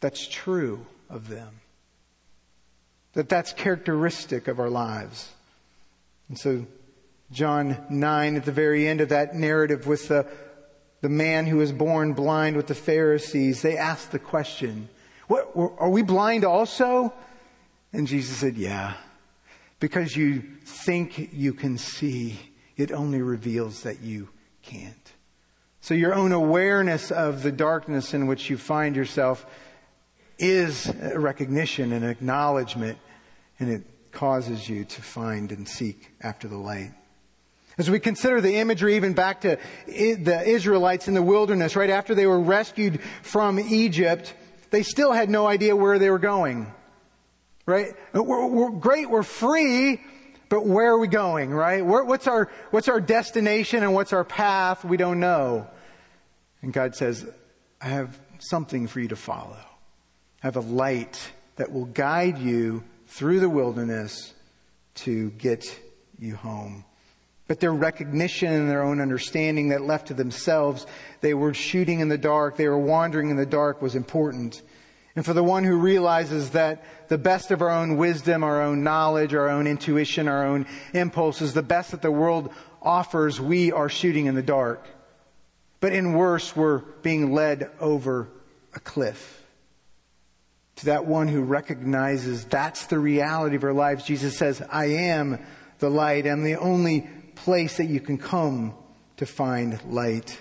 that's 0.00 0.28
true 0.28 0.84
of 1.08 1.30
them. 1.30 1.60
That 3.14 3.30
that's 3.30 3.54
characteristic 3.54 4.48
of 4.48 4.60
our 4.60 4.68
lives. 4.68 5.32
And 6.28 6.38
so 6.38 6.66
John 7.32 7.86
9 7.88 8.36
at 8.36 8.44
the 8.44 8.52
very 8.52 8.86
end 8.86 9.00
of 9.00 9.08
that 9.08 9.34
narrative 9.34 9.86
with 9.86 10.08
the, 10.08 10.26
the 11.00 11.08
man 11.08 11.46
who 11.46 11.56
was 11.56 11.72
born 11.72 12.12
blind 12.12 12.54
with 12.54 12.66
the 12.66 12.74
Pharisees, 12.74 13.62
they 13.62 13.78
asked 13.78 14.12
the 14.12 14.18
question, 14.18 14.90
what, 15.26 15.52
are 15.56 15.88
we 15.88 16.02
blind 16.02 16.44
also? 16.44 17.14
And 17.92 18.06
Jesus 18.06 18.36
said, 18.36 18.56
yeah. 18.56 18.94
Because 19.80 20.16
you 20.16 20.42
think 20.64 21.30
you 21.32 21.52
can 21.52 21.78
see, 21.78 22.38
it 22.76 22.92
only 22.92 23.22
reveals 23.22 23.82
that 23.82 24.00
you 24.00 24.28
can't. 24.62 25.12
So 25.80 25.94
your 25.94 26.14
own 26.14 26.32
awareness 26.32 27.10
of 27.10 27.42
the 27.42 27.52
darkness 27.52 28.12
in 28.12 28.26
which 28.26 28.50
you 28.50 28.56
find 28.56 28.96
yourself 28.96 29.46
is 30.38 30.86
a 31.00 31.18
recognition 31.18 31.92
and 31.92 32.04
acknowledgement, 32.04 32.98
and 33.60 33.70
it 33.70 33.84
causes 34.10 34.68
you 34.68 34.84
to 34.84 35.02
find 35.02 35.52
and 35.52 35.68
seek 35.68 36.10
after 36.20 36.48
the 36.48 36.56
light. 36.56 36.92
As 37.78 37.90
we 37.90 38.00
consider 38.00 38.40
the 38.40 38.56
imagery 38.56 38.96
even 38.96 39.12
back 39.12 39.42
to 39.42 39.58
the 39.86 40.42
Israelites 40.46 41.08
in 41.08 41.14
the 41.14 41.22
wilderness, 41.22 41.76
right 41.76 41.90
after 41.90 42.14
they 42.14 42.26
were 42.26 42.40
rescued 42.40 43.00
from 43.22 43.60
Egypt, 43.60 44.34
they 44.70 44.82
still 44.82 45.12
had 45.12 45.28
no 45.28 45.46
idea 45.46 45.76
where 45.76 45.98
they 45.98 46.10
were 46.10 46.18
going. 46.18 46.72
Right? 47.66 47.94
We're, 48.12 48.46
we're 48.46 48.70
great, 48.70 49.10
we're 49.10 49.24
free, 49.24 50.00
but 50.48 50.64
where 50.64 50.92
are 50.92 50.98
we 50.98 51.08
going, 51.08 51.50
right? 51.50 51.84
Where, 51.84 52.04
what's 52.04 52.28
our, 52.28 52.48
what's 52.70 52.88
our 52.88 53.00
destination 53.00 53.82
and 53.82 53.92
what's 53.92 54.12
our 54.12 54.24
path? 54.24 54.84
We 54.84 54.96
don't 54.96 55.18
know. 55.18 55.66
And 56.62 56.72
God 56.72 56.94
says, 56.94 57.26
I 57.80 57.88
have 57.88 58.18
something 58.38 58.86
for 58.86 59.00
you 59.00 59.08
to 59.08 59.16
follow. 59.16 59.58
I 60.42 60.46
have 60.46 60.56
a 60.56 60.60
light 60.60 61.30
that 61.56 61.72
will 61.72 61.86
guide 61.86 62.38
you 62.38 62.84
through 63.08 63.40
the 63.40 63.48
wilderness 63.48 64.34
to 64.96 65.30
get 65.30 65.78
you 66.18 66.36
home. 66.36 66.84
But 67.48 67.60
their 67.60 67.72
recognition 67.72 68.52
and 68.52 68.68
their 68.68 68.82
own 68.82 69.00
understanding 69.00 69.68
that 69.68 69.82
left 69.82 70.08
to 70.08 70.14
themselves, 70.14 70.86
they 71.20 71.34
were 71.34 71.54
shooting 71.54 72.00
in 72.00 72.08
the 72.08 72.18
dark, 72.18 72.56
they 72.56 72.68
were 72.68 72.78
wandering 72.78 73.30
in 73.30 73.36
the 73.36 73.46
dark 73.46 73.80
was 73.80 73.94
important. 73.94 74.62
And 75.16 75.24
for 75.24 75.32
the 75.32 75.42
one 75.42 75.64
who 75.64 75.76
realizes 75.76 76.50
that 76.50 76.84
the 77.08 77.16
best 77.16 77.50
of 77.50 77.62
our 77.62 77.70
own 77.70 77.96
wisdom, 77.96 78.44
our 78.44 78.60
own 78.60 78.84
knowledge, 78.84 79.32
our 79.32 79.48
own 79.48 79.66
intuition, 79.66 80.28
our 80.28 80.44
own 80.44 80.66
impulses, 80.92 81.54
the 81.54 81.62
best 81.62 81.92
that 81.92 82.02
the 82.02 82.10
world 82.10 82.52
offers, 82.82 83.40
we 83.40 83.72
are 83.72 83.88
shooting 83.88 84.26
in 84.26 84.34
the 84.34 84.42
dark. 84.42 84.86
But 85.80 85.94
in 85.94 86.12
worse, 86.12 86.54
we're 86.54 86.78
being 86.78 87.32
led 87.32 87.70
over 87.80 88.28
a 88.74 88.80
cliff. 88.80 89.42
To 90.76 90.86
that 90.86 91.06
one 91.06 91.28
who 91.28 91.40
recognizes 91.40 92.44
that's 92.44 92.84
the 92.86 92.98
reality 92.98 93.56
of 93.56 93.64
our 93.64 93.72
lives, 93.72 94.04
Jesus 94.04 94.36
says, 94.36 94.62
I 94.70 94.86
am 94.86 95.38
the 95.78 95.88
light. 95.88 96.26
I'm 96.26 96.44
the 96.44 96.56
only 96.56 97.08
place 97.34 97.78
that 97.78 97.86
you 97.86 98.00
can 98.00 98.18
come 98.18 98.74
to 99.16 99.24
find 99.24 99.82
light. 99.84 100.38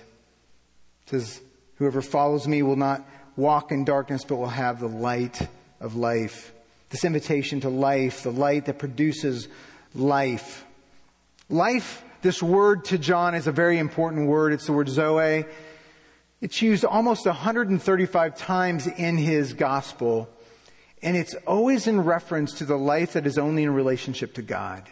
It 1.06 1.10
says, 1.12 1.42
whoever 1.76 2.02
follows 2.02 2.46
me 2.46 2.62
will 2.62 2.76
not 2.76 3.08
walk 3.36 3.72
in 3.72 3.86
darkness, 3.86 4.24
but 4.24 4.38
will 4.38 4.48
have 4.48 4.80
the 4.80 4.88
light 4.88 5.48
of 5.80 5.96
life. 5.96 6.54
This 6.90 7.04
invitation 7.04 7.62
to 7.62 7.70
life, 7.70 8.24
the 8.24 8.32
light 8.32 8.66
that 8.66 8.80
produces 8.80 9.48
life. 9.94 10.66
Life, 11.50 12.04
this 12.22 12.42
word 12.42 12.86
to 12.86 12.98
John 12.98 13.36
is 13.36 13.48
a 13.48 13.52
very 13.52 13.78
important 13.78 14.28
word. 14.28 14.54
It's 14.54 14.66
the 14.66 14.74
word 14.74 14.90
Zoe. 14.90 15.46
It's 16.42 16.62
used 16.62 16.86
almost 16.86 17.26
135 17.26 18.36
times 18.36 18.88
in 18.88 19.18
his 19.18 19.54
gospel, 19.54 20.30
and 21.02 21.16
it's 21.16 21.34
always 21.48 21.88
in 21.88 22.02
reference 22.02 22.54
to 22.54 22.66
the 22.66 22.78
life 22.78 23.14
that 23.14 23.26
is 23.26 23.38
only 23.38 23.64
in 23.64 23.74
relationship 23.74 24.34
to 24.36 24.42
God. 24.42 24.84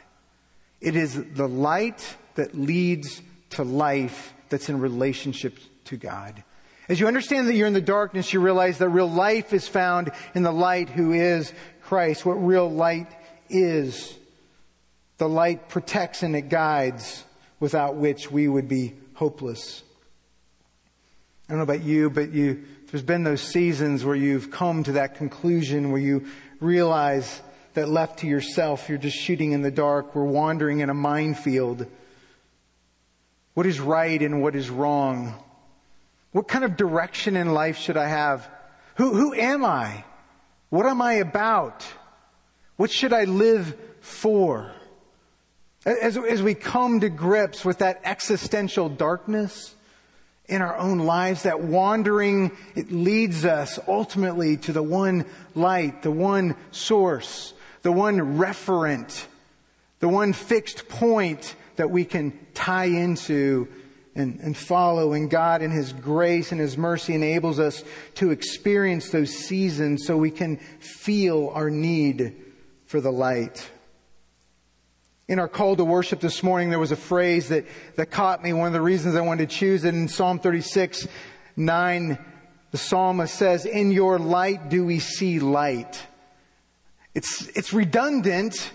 It 0.82 0.96
is 0.96 1.22
the 1.34 1.48
light 1.48 2.16
that 2.36 2.56
leads 2.56 3.22
to 3.52 3.64
life 3.64 4.34
that's 4.50 4.70
in 4.70 4.80
relationship 4.80 5.58
to 5.86 5.98
God. 5.98 6.44
As 6.90 7.00
you 7.00 7.08
understand 7.08 7.48
that 7.48 7.56
you're 7.56 7.68
in 7.68 7.74
the 7.74 7.82
darkness, 7.82 8.34
you 8.34 8.42
realize 8.42 8.78
that 8.80 8.90
real 8.90 9.10
life 9.10 9.54
is 9.54 9.68
found 9.68 10.12
in 10.36 10.44
the 10.44 10.52
light 10.52 10.90
who 10.90 11.14
is 11.14 11.54
Christ. 11.84 12.26
What 12.26 12.34
real 12.34 12.70
light 12.70 13.08
is. 13.50 14.14
The 15.18 15.30
light 15.30 15.70
protects 15.70 16.24
and 16.24 16.36
it 16.36 16.50
guides, 16.50 17.24
without 17.60 17.96
which 17.96 18.30
we 18.30 18.48
would 18.48 18.68
be 18.68 18.96
hopeless. 19.14 19.84
I 21.48 21.54
don't 21.54 21.60
know 21.60 21.64
about 21.64 21.84
you, 21.84 22.10
but 22.10 22.32
you, 22.32 22.66
there's 22.92 23.04
been 23.04 23.24
those 23.24 23.42
seasons 23.42 24.04
where 24.04 24.16
you've 24.16 24.52
come 24.52 24.84
to 24.84 24.94
that 24.94 25.16
conclusion 25.16 25.92
where 25.92 26.02
you 26.02 26.26
realize 26.60 27.42
that 27.74 27.90
left 27.90 28.20
to 28.20 28.28
yourself, 28.28 28.90
you're 28.90 28.98
just 28.98 29.18
shooting 29.18 29.52
in 29.52 29.62
the 29.62 29.72
dark. 29.72 30.16
We're 30.16 30.24
wandering 30.24 30.82
in 30.82 30.90
a 30.90 30.94
minefield. 30.94 31.88
What 33.54 33.66
is 33.66 33.80
right 33.80 34.22
and 34.22 34.42
what 34.42 34.56
is 34.56 34.70
wrong? 34.70 35.36
What 36.34 36.48
kind 36.48 36.66
of 36.66 36.76
direction 36.76 37.38
in 37.38 37.54
life 37.54 37.78
should 37.78 37.96
I 37.96 38.08
have? 38.08 38.50
Who, 38.96 39.14
who 39.14 39.34
am 39.34 39.64
I? 39.64 40.04
What 40.70 40.86
am 40.86 41.02
I 41.02 41.14
about? 41.14 41.86
What 42.76 42.92
should 42.92 43.14
I 43.14 43.24
live 43.26 43.78
for? 44.02 44.72
As, 45.86 46.18
as 46.18 46.42
we 46.42 46.56
come 46.56 47.02
to 47.02 47.10
grips 47.10 47.64
with 47.64 47.80
that 47.80 48.02
existential 48.04 48.90
darkness 48.90 49.76
in 50.46 50.62
our 50.62 50.76
own 50.76 51.00
lives, 51.00 51.44
that 51.44 51.62
wandering, 51.62 52.52
it 52.76 52.92
leads 52.92 53.46
us 53.46 53.80
ultimately 53.88 54.58
to 54.58 54.74
the 54.74 54.84
one 54.84 55.26
light, 55.54 56.02
the 56.02 56.12
one 56.12 56.56
source, 56.72 57.54
the 57.84 57.92
one 57.92 58.38
referent, 58.38 59.26
the 60.00 60.10
one 60.10 60.34
fixed 60.34 60.90
point 60.90 61.56
that 61.76 61.92
we 61.92 62.06
can 62.06 62.38
tie 62.54 62.86
into 62.86 63.68
and, 64.16 64.40
and 64.40 64.56
follow. 64.56 65.14
And 65.14 65.30
God, 65.30 65.62
in 65.62 65.72
His 65.72 65.94
grace 65.94 66.52
and 66.52 66.60
His 66.60 66.78
mercy, 66.78 67.16
enables 67.16 67.60
us 67.60 67.84
to 68.16 68.32
experience 68.32 69.10
those 69.10 69.32
seasons 69.32 70.06
so 70.06 70.18
we 70.18 70.32
can 70.32 70.58
feel 70.80 71.52
our 71.54 71.70
need 71.70 72.36
for 72.86 73.02
the 73.02 73.12
light. 73.12 73.70
In 75.28 75.40
our 75.40 75.48
call 75.48 75.76
to 75.78 75.86
worship 75.86 76.20
this 76.20 76.44
morning, 76.44 76.70
there 76.70 76.80
was 76.80 76.92
a 76.92 76.98
phrase 76.98 77.50
that, 77.50 77.66
that 77.96 78.12
caught 78.12 78.44
me. 78.44 78.54
One 78.54 78.68
of 78.68 78.74
the 78.74 78.82
reasons 78.82 79.16
I 79.16 79.22
wanted 79.22 79.50
to 79.50 79.56
choose 79.56 79.86
it 79.86 79.96
in 79.96 80.08
Psalm 80.08 80.38
36, 80.38 81.08
9, 81.56 82.18
the 82.72 82.78
psalmist 82.78 83.34
says, 83.34 83.66
In 83.66 83.92
your 83.92 84.20
light 84.20 84.70
do 84.70 84.86
we 84.86 85.00
see 85.00 85.40
light. 85.40 86.00
It's, 87.16 87.48
it's 87.50 87.74
redundant, 87.74 88.72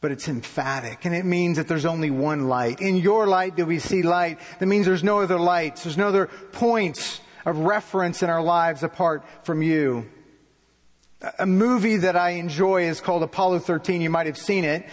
but 0.00 0.12
it's 0.12 0.28
emphatic 0.28 1.04
and 1.04 1.14
it 1.14 1.24
means 1.24 1.56
that 1.56 1.66
there's 1.66 1.84
only 1.84 2.10
one 2.10 2.48
light. 2.48 2.80
In 2.80 2.96
your 2.96 3.26
light 3.26 3.56
do 3.56 3.66
we 3.66 3.78
see 3.78 4.02
light. 4.02 4.38
That 4.58 4.66
means 4.66 4.86
there's 4.86 5.02
no 5.02 5.20
other 5.20 5.38
lights. 5.38 5.84
There's 5.84 5.96
no 5.96 6.08
other 6.08 6.26
points 6.52 7.20
of 7.44 7.58
reference 7.58 8.22
in 8.22 8.30
our 8.30 8.42
lives 8.42 8.82
apart 8.82 9.24
from 9.42 9.62
you. 9.62 10.08
A 11.38 11.46
movie 11.46 11.96
that 11.96 12.14
I 12.14 12.30
enjoy 12.30 12.84
is 12.84 13.00
called 13.00 13.24
Apollo 13.24 13.60
13. 13.60 14.00
You 14.00 14.10
might 14.10 14.26
have 14.26 14.38
seen 14.38 14.64
it 14.64 14.86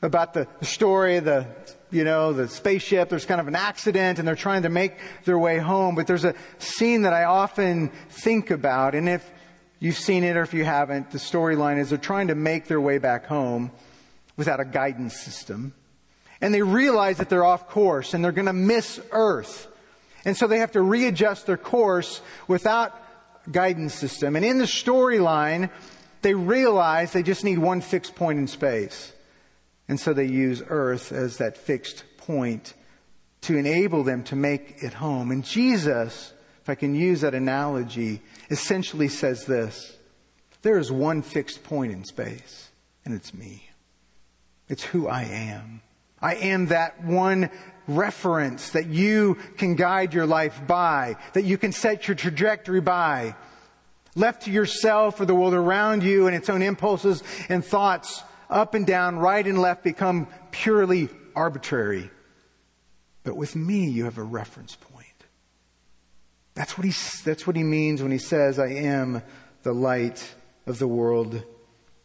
about 0.00 0.32
the 0.32 0.46
story 0.62 1.16
of 1.16 1.24
the, 1.24 1.48
you 1.90 2.04
know, 2.04 2.32
the 2.32 2.46
spaceship. 2.46 3.08
There's 3.08 3.26
kind 3.26 3.40
of 3.40 3.48
an 3.48 3.56
accident 3.56 4.20
and 4.20 4.28
they're 4.28 4.36
trying 4.36 4.62
to 4.62 4.68
make 4.68 4.92
their 5.24 5.38
way 5.38 5.58
home. 5.58 5.96
But 5.96 6.06
there's 6.06 6.24
a 6.24 6.36
scene 6.58 7.02
that 7.02 7.12
I 7.12 7.24
often 7.24 7.88
think 8.10 8.52
about. 8.52 8.94
And 8.94 9.08
if 9.08 9.28
you've 9.80 9.98
seen 9.98 10.22
it 10.22 10.36
or 10.36 10.42
if 10.42 10.54
you 10.54 10.64
haven't, 10.64 11.10
the 11.10 11.18
storyline 11.18 11.78
is 11.78 11.88
they're 11.88 11.98
trying 11.98 12.28
to 12.28 12.36
make 12.36 12.66
their 12.66 12.80
way 12.80 12.98
back 12.98 13.26
home 13.26 13.72
without 14.36 14.60
a 14.60 14.64
guidance 14.64 15.18
system. 15.20 15.74
And 16.40 16.52
they 16.52 16.62
realize 16.62 17.18
that 17.18 17.28
they're 17.28 17.44
off 17.44 17.68
course 17.68 18.14
and 18.14 18.24
they're 18.24 18.32
going 18.32 18.46
to 18.46 18.52
miss 18.52 19.00
Earth. 19.10 19.68
And 20.24 20.36
so 20.36 20.46
they 20.46 20.58
have 20.58 20.72
to 20.72 20.82
readjust 20.82 21.46
their 21.46 21.56
course 21.56 22.20
without 22.48 22.92
guidance 23.50 23.94
system. 23.94 24.36
And 24.36 24.44
in 24.44 24.58
the 24.58 24.64
storyline, 24.64 25.70
they 26.22 26.34
realize 26.34 27.12
they 27.12 27.22
just 27.22 27.44
need 27.44 27.58
one 27.58 27.80
fixed 27.80 28.14
point 28.14 28.38
in 28.38 28.48
space. 28.48 29.12
And 29.88 29.98
so 29.98 30.12
they 30.12 30.26
use 30.26 30.62
Earth 30.66 31.12
as 31.12 31.38
that 31.38 31.56
fixed 31.56 32.04
point 32.16 32.74
to 33.42 33.56
enable 33.56 34.02
them 34.02 34.24
to 34.24 34.36
make 34.36 34.82
it 34.82 34.94
home. 34.94 35.30
And 35.30 35.44
Jesus, 35.44 36.32
if 36.62 36.68
I 36.68 36.74
can 36.74 36.96
use 36.96 37.20
that 37.20 37.34
analogy, 37.34 38.20
essentially 38.50 39.06
says 39.06 39.44
this. 39.44 39.96
There 40.62 40.78
is 40.78 40.90
one 40.90 41.22
fixed 41.22 41.62
point 41.62 41.92
in 41.92 42.04
space, 42.04 42.70
and 43.04 43.14
it's 43.14 43.32
me. 43.32 43.65
It's 44.68 44.82
who 44.82 45.08
I 45.08 45.22
am. 45.22 45.82
I 46.20 46.34
am 46.36 46.66
that 46.66 47.04
one 47.04 47.50
reference 47.86 48.70
that 48.70 48.86
you 48.86 49.36
can 49.56 49.76
guide 49.76 50.12
your 50.12 50.26
life 50.26 50.60
by, 50.66 51.16
that 51.34 51.44
you 51.44 51.56
can 51.58 51.72
set 51.72 52.08
your 52.08 52.14
trajectory 52.14 52.80
by. 52.80 53.36
Left 54.14 54.42
to 54.44 54.50
yourself 54.50 55.20
or 55.20 55.26
the 55.26 55.34
world 55.34 55.54
around 55.54 56.02
you 56.02 56.26
and 56.26 56.34
its 56.34 56.48
own 56.48 56.62
impulses 56.62 57.22
and 57.48 57.64
thoughts, 57.64 58.22
up 58.48 58.74
and 58.74 58.86
down, 58.86 59.18
right 59.18 59.46
and 59.46 59.60
left 59.60 59.84
become 59.84 60.26
purely 60.50 61.08
arbitrary. 61.34 62.10
But 63.22 63.36
with 63.36 63.54
me, 63.54 63.88
you 63.90 64.04
have 64.04 64.18
a 64.18 64.22
reference 64.22 64.76
point. 64.76 65.06
That's 66.54 66.78
what 66.78 66.86
he, 66.86 66.94
that's 67.24 67.46
what 67.46 67.54
he 67.54 67.62
means 67.62 68.02
when 68.02 68.10
he 68.10 68.18
says, 68.18 68.58
I 68.58 68.68
am 68.68 69.22
the 69.62 69.74
light 69.74 70.34
of 70.64 70.78
the 70.78 70.88
world. 70.88 71.42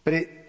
But 0.03 0.13
it 0.13 0.40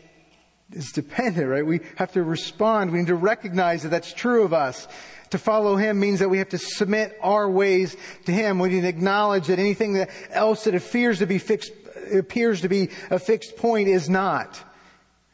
is 0.73 0.93
dependent, 0.93 1.49
right? 1.49 1.65
We 1.65 1.81
have 1.97 2.13
to 2.13 2.23
respond. 2.23 2.93
We 2.93 2.99
need 2.99 3.09
to 3.09 3.15
recognize 3.15 3.83
that 3.83 3.91
that's 3.91 4.13
true 4.13 4.45
of 4.45 4.53
us. 4.53 4.89
To 5.31 5.39
follow 5.39 5.77
Him 5.77 5.99
means 5.99 6.19
that 6.19 6.29
we 6.29 6.39
have 6.39 6.51
to 6.51 6.59
submit 6.59 7.17
our 7.23 7.51
ways 7.51 7.97
to 8.27 8.33
Him. 8.33 8.59
We 8.59 8.69
need 8.69 8.83
to 8.83 8.89
acknowledge 8.89 9.47
that 9.47 9.59
anything 9.59 9.95
that 9.95 10.11
else 10.31 10.65
that 10.65 10.75
appears 10.75 11.21
to 11.21 11.27
be 11.27 11.39
fixed, 11.39 11.73
appears 12.13 12.61
to 12.63 12.69
be 12.69 12.91
a 13.11 13.19
fixed 13.19 13.57
point 13.57 13.89
is 13.89 14.11
not. 14.11 14.63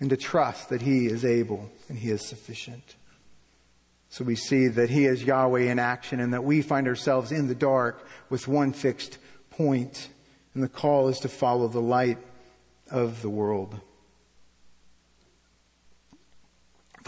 And 0.01 0.11
to 0.11 0.17
trust 0.17 0.69
that 0.69 0.83
He 0.83 1.07
is 1.07 1.25
able 1.25 1.69
and 1.89 1.99
He 1.99 2.11
is 2.11 2.25
sufficient. 2.25 2.95
So 4.11 4.25
we 4.25 4.37
see 4.37 4.69
that 4.69 4.89
He 4.89 5.05
is 5.07 5.25
Yahweh 5.25 5.63
in 5.63 5.79
action 5.81 6.21
and 6.21 6.33
that 6.33 6.45
we 6.45 6.63
find 6.63 6.87
ourselves 6.87 7.33
in 7.33 7.49
the 7.49 7.55
dark 7.55 8.07
with 8.31 8.47
one 8.47 8.73
fixed 8.73 9.19
point. 9.51 10.09
And 10.55 10.63
the 10.63 10.69
call 10.69 11.09
is 11.09 11.19
to 11.21 11.29
follow 11.29 11.67
the 11.67 11.81
light 11.81 12.19
of 12.91 13.21
the 13.23 13.31
world. 13.31 13.81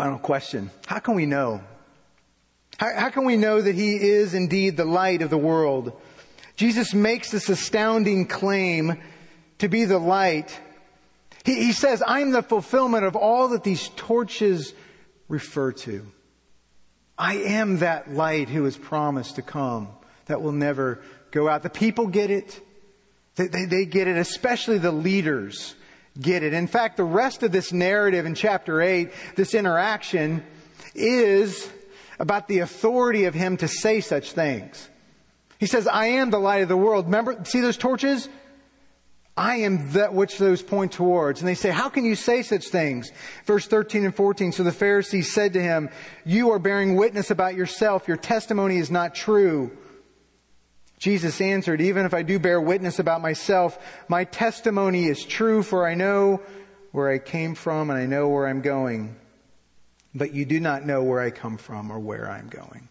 Final 0.00 0.18
question. 0.18 0.70
How 0.86 0.98
can 0.98 1.14
we 1.14 1.26
know 1.26 1.60
how, 2.78 2.90
how 2.96 3.10
can 3.10 3.26
we 3.26 3.36
know 3.36 3.60
that 3.60 3.74
he 3.74 3.96
is 3.96 4.32
indeed 4.32 4.78
the 4.78 4.86
light 4.86 5.20
of 5.20 5.28
the 5.28 5.36
world? 5.36 5.92
Jesus 6.56 6.94
makes 6.94 7.30
this 7.30 7.50
astounding 7.50 8.24
claim 8.26 8.98
to 9.58 9.68
be 9.68 9.84
the 9.84 9.98
light. 9.98 10.58
He, 11.44 11.56
he 11.56 11.72
says, 11.72 12.02
I'm 12.06 12.30
the 12.30 12.42
fulfillment 12.42 13.04
of 13.04 13.14
all 13.14 13.48
that 13.48 13.62
these 13.62 13.90
torches 13.96 14.72
refer 15.28 15.72
to. 15.72 16.06
I 17.18 17.34
am 17.34 17.80
that 17.80 18.10
light 18.10 18.48
who 18.48 18.64
is 18.64 18.78
promised 18.78 19.34
to 19.34 19.42
come 19.42 19.88
that 20.24 20.40
will 20.40 20.52
never 20.52 21.02
go 21.30 21.46
out. 21.46 21.62
The 21.62 21.68
people 21.68 22.06
get 22.06 22.30
it. 22.30 22.58
They, 23.34 23.48
they, 23.48 23.66
they, 23.66 23.84
get 23.84 24.08
it, 24.08 24.16
especially 24.16 24.78
the 24.78 24.92
leaders 24.92 25.74
get 26.18 26.42
it. 26.42 26.52
In 26.52 26.66
fact, 26.66 26.96
the 26.96 27.04
rest 27.04 27.42
of 27.42 27.52
this 27.52 27.72
narrative 27.72 28.26
in 28.26 28.34
chapter 28.34 28.80
8, 28.80 29.10
this 29.36 29.54
interaction, 29.54 30.42
is 30.94 31.70
about 32.18 32.48
the 32.48 32.60
authority 32.60 33.24
of 33.24 33.34
him 33.34 33.56
to 33.58 33.68
say 33.68 34.00
such 34.00 34.32
things. 34.32 34.88
He 35.58 35.66
says, 35.66 35.86
I 35.86 36.06
am 36.06 36.30
the 36.30 36.38
light 36.38 36.62
of 36.62 36.68
the 36.68 36.76
world. 36.76 37.06
Remember, 37.06 37.44
see 37.44 37.60
those 37.60 37.76
torches? 37.76 38.28
I 39.36 39.56
am 39.56 39.92
that 39.92 40.12
which 40.12 40.38
those 40.38 40.62
point 40.62 40.92
towards. 40.92 41.40
And 41.40 41.48
they 41.48 41.54
say, 41.54 41.70
how 41.70 41.88
can 41.88 42.04
you 42.04 42.14
say 42.14 42.42
such 42.42 42.68
things? 42.68 43.10
Verse 43.46 43.66
13 43.66 44.04
and 44.04 44.14
14. 44.14 44.52
So 44.52 44.62
the 44.62 44.72
Pharisees 44.72 45.32
said 45.32 45.54
to 45.54 45.62
him, 45.62 45.88
you 46.26 46.50
are 46.50 46.58
bearing 46.58 46.96
witness 46.96 47.30
about 47.30 47.54
yourself. 47.54 48.08
Your 48.08 48.16
testimony 48.16 48.76
is 48.78 48.90
not 48.90 49.14
true. 49.14 49.70
Jesus 51.00 51.40
answered, 51.40 51.80
even 51.80 52.06
if 52.06 52.14
I 52.14 52.22
do 52.22 52.38
bear 52.38 52.60
witness 52.60 53.00
about 53.00 53.20
myself, 53.20 53.78
my 54.06 54.22
testimony 54.22 55.06
is 55.06 55.24
true 55.24 55.64
for 55.64 55.88
I 55.88 55.94
know 55.94 56.40
where 56.92 57.10
I 57.10 57.18
came 57.18 57.56
from 57.56 57.90
and 57.90 57.98
I 57.98 58.06
know 58.06 58.28
where 58.28 58.46
I'm 58.46 58.60
going 58.60 59.16
but 60.14 60.34
you 60.34 60.44
do 60.44 60.60
not 60.60 60.84
know 60.84 61.02
where 61.02 61.20
I 61.20 61.30
come 61.30 61.56
from 61.56 61.90
or 61.90 61.98
where 61.98 62.30
I'm 62.30 62.48
going. 62.48 62.88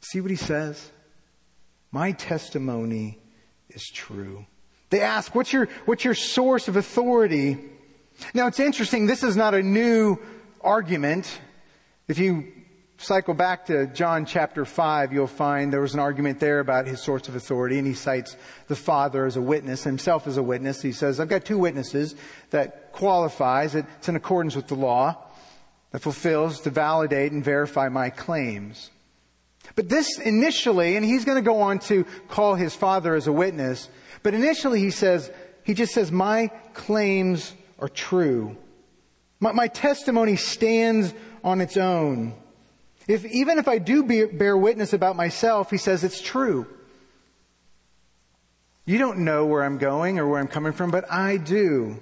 See 0.00 0.20
what 0.20 0.30
he 0.30 0.36
says? 0.36 0.90
My 1.92 2.12
testimony 2.12 3.18
is 3.70 3.84
true. 3.92 4.46
They 4.90 5.00
ask, 5.00 5.34
what's 5.34 5.52
your, 5.52 5.68
what's 5.84 6.04
your 6.04 6.14
source 6.14 6.68
of 6.68 6.76
authority? 6.76 7.58
Now 8.34 8.46
it's 8.46 8.60
interesting, 8.60 9.06
this 9.06 9.22
is 9.22 9.36
not 9.36 9.54
a 9.54 9.62
new 9.62 10.18
argument. 10.60 11.40
If 12.08 12.18
you 12.18 12.52
cycle 12.98 13.34
back 13.34 13.66
to 13.66 13.86
John 13.88 14.24
chapter 14.24 14.64
5, 14.64 15.12
you'll 15.12 15.26
find 15.26 15.72
there 15.72 15.80
was 15.80 15.94
an 15.94 16.00
argument 16.00 16.40
there 16.40 16.60
about 16.60 16.86
his 16.86 17.00
source 17.00 17.28
of 17.28 17.36
authority, 17.36 17.78
and 17.78 17.86
he 17.86 17.94
cites 17.94 18.36
the 18.68 18.76
Father 18.76 19.26
as 19.26 19.36
a 19.36 19.42
witness, 19.42 19.84
himself 19.84 20.26
as 20.26 20.36
a 20.36 20.42
witness. 20.42 20.80
He 20.82 20.92
says, 20.92 21.20
I've 21.20 21.28
got 21.28 21.44
two 21.44 21.58
witnesses 21.58 22.14
that 22.50 22.92
qualifies, 22.92 23.74
it's 23.74 24.08
in 24.08 24.16
accordance 24.16 24.56
with 24.56 24.68
the 24.68 24.74
law 24.74 25.16
that 25.90 26.00
fulfills 26.00 26.60
to 26.62 26.70
validate 26.70 27.32
and 27.32 27.44
verify 27.44 27.88
my 27.88 28.10
claims. 28.10 28.90
But 29.74 29.88
this 29.88 30.18
initially, 30.18 30.96
and 30.96 31.04
he's 31.04 31.24
going 31.24 31.36
to 31.36 31.42
go 31.42 31.60
on 31.60 31.80
to 31.80 32.04
call 32.28 32.54
his 32.54 32.74
father 32.74 33.14
as 33.14 33.26
a 33.26 33.32
witness, 33.32 33.88
but 34.22 34.32
initially 34.32 34.80
he 34.80 34.90
says, 34.90 35.30
he 35.64 35.74
just 35.74 35.92
says, 35.92 36.12
my 36.12 36.48
claims 36.72 37.52
are 37.78 37.88
true. 37.88 38.56
My, 39.40 39.52
my 39.52 39.68
testimony 39.68 40.36
stands 40.36 41.12
on 41.44 41.60
its 41.60 41.76
own. 41.76 42.34
If, 43.08 43.24
even 43.24 43.58
if 43.58 43.68
I 43.68 43.78
do 43.78 44.02
be, 44.02 44.24
bear 44.24 44.56
witness 44.56 44.92
about 44.92 45.16
myself, 45.16 45.70
he 45.70 45.76
says 45.76 46.02
it's 46.02 46.20
true. 46.20 46.66
You 48.84 48.98
don't 48.98 49.18
know 49.18 49.46
where 49.46 49.64
I'm 49.64 49.78
going 49.78 50.18
or 50.18 50.28
where 50.28 50.40
I'm 50.40 50.48
coming 50.48 50.72
from, 50.72 50.90
but 50.90 51.10
I 51.10 51.36
do. 51.36 52.00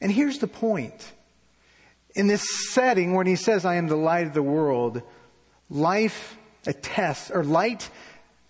And 0.00 0.10
here's 0.10 0.38
the 0.38 0.46
point 0.46 1.12
in 2.14 2.26
this 2.26 2.70
setting 2.70 3.14
when 3.14 3.26
he 3.26 3.36
says, 3.36 3.64
I 3.64 3.76
am 3.76 3.88
the 3.88 3.96
light 3.96 4.26
of 4.26 4.34
the 4.34 4.42
world, 4.42 5.02
life 5.70 6.36
attests, 6.66 7.30
or 7.30 7.44
light 7.44 7.90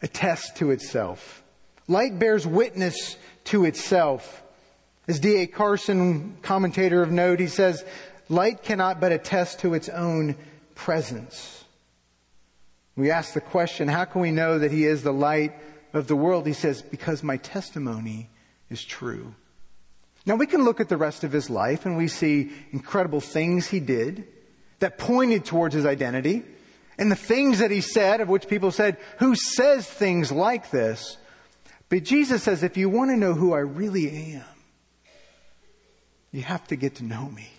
attests 0.00 0.52
to 0.58 0.70
itself. 0.70 1.42
Light 1.88 2.18
bears 2.18 2.46
witness 2.46 3.16
to 3.44 3.64
itself. 3.64 4.42
As 5.08 5.20
D.A. 5.20 5.46
Carson, 5.46 6.36
commentator 6.42 7.02
of 7.02 7.10
note, 7.10 7.40
he 7.40 7.48
says, 7.48 7.84
light 8.28 8.62
cannot 8.62 9.00
but 9.00 9.12
attest 9.12 9.60
to 9.60 9.74
its 9.74 9.88
own 9.88 10.36
presence. 10.74 11.61
We 12.96 13.10
ask 13.10 13.32
the 13.32 13.40
question, 13.40 13.88
how 13.88 14.04
can 14.04 14.20
we 14.20 14.30
know 14.30 14.58
that 14.58 14.70
he 14.70 14.84
is 14.84 15.02
the 15.02 15.12
light 15.12 15.54
of 15.92 16.08
the 16.08 16.16
world? 16.16 16.46
He 16.46 16.52
says, 16.52 16.82
because 16.82 17.22
my 17.22 17.38
testimony 17.38 18.28
is 18.70 18.84
true. 18.84 19.34
Now 20.26 20.36
we 20.36 20.46
can 20.46 20.64
look 20.64 20.80
at 20.80 20.88
the 20.88 20.96
rest 20.96 21.24
of 21.24 21.32
his 21.32 21.50
life 21.50 21.86
and 21.86 21.96
we 21.96 22.08
see 22.08 22.52
incredible 22.70 23.20
things 23.20 23.66
he 23.66 23.80
did 23.80 24.26
that 24.78 24.98
pointed 24.98 25.44
towards 25.44 25.74
his 25.74 25.86
identity 25.86 26.44
and 26.98 27.10
the 27.10 27.16
things 27.16 27.58
that 27.58 27.70
he 27.70 27.80
said 27.80 28.20
of 28.20 28.28
which 28.28 28.46
people 28.46 28.70
said, 28.70 28.98
who 29.18 29.34
says 29.34 29.88
things 29.88 30.30
like 30.30 30.70
this? 30.70 31.16
But 31.88 32.04
Jesus 32.04 32.42
says, 32.42 32.62
if 32.62 32.76
you 32.76 32.88
want 32.88 33.10
to 33.10 33.16
know 33.16 33.34
who 33.34 33.52
I 33.52 33.60
really 33.60 34.34
am, 34.34 34.44
you 36.30 36.42
have 36.42 36.66
to 36.68 36.76
get 36.76 36.96
to 36.96 37.04
know 37.04 37.28
me. 37.28 37.50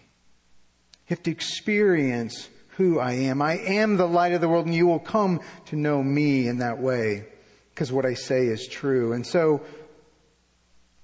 You 1.08 1.15
have 1.15 1.24
to 1.24 1.32
experience 1.32 2.50
who 2.77 2.99
I 2.99 3.13
am. 3.13 3.41
I 3.41 3.57
am 3.57 3.97
the 3.97 4.07
light 4.07 4.33
of 4.33 4.41
the 4.41 4.49
world 4.49 4.65
and 4.65 4.75
you 4.75 4.88
will 4.88 4.99
come 4.99 5.41
to 5.65 5.75
know 5.75 6.01
me 6.03 6.47
in 6.47 6.59
that 6.59 6.79
way 6.79 7.25
because 7.73 7.91
what 7.91 8.05
I 8.05 8.13
say 8.13 8.47
is 8.47 8.67
true. 8.67 9.13
And 9.13 9.25
so 9.25 9.62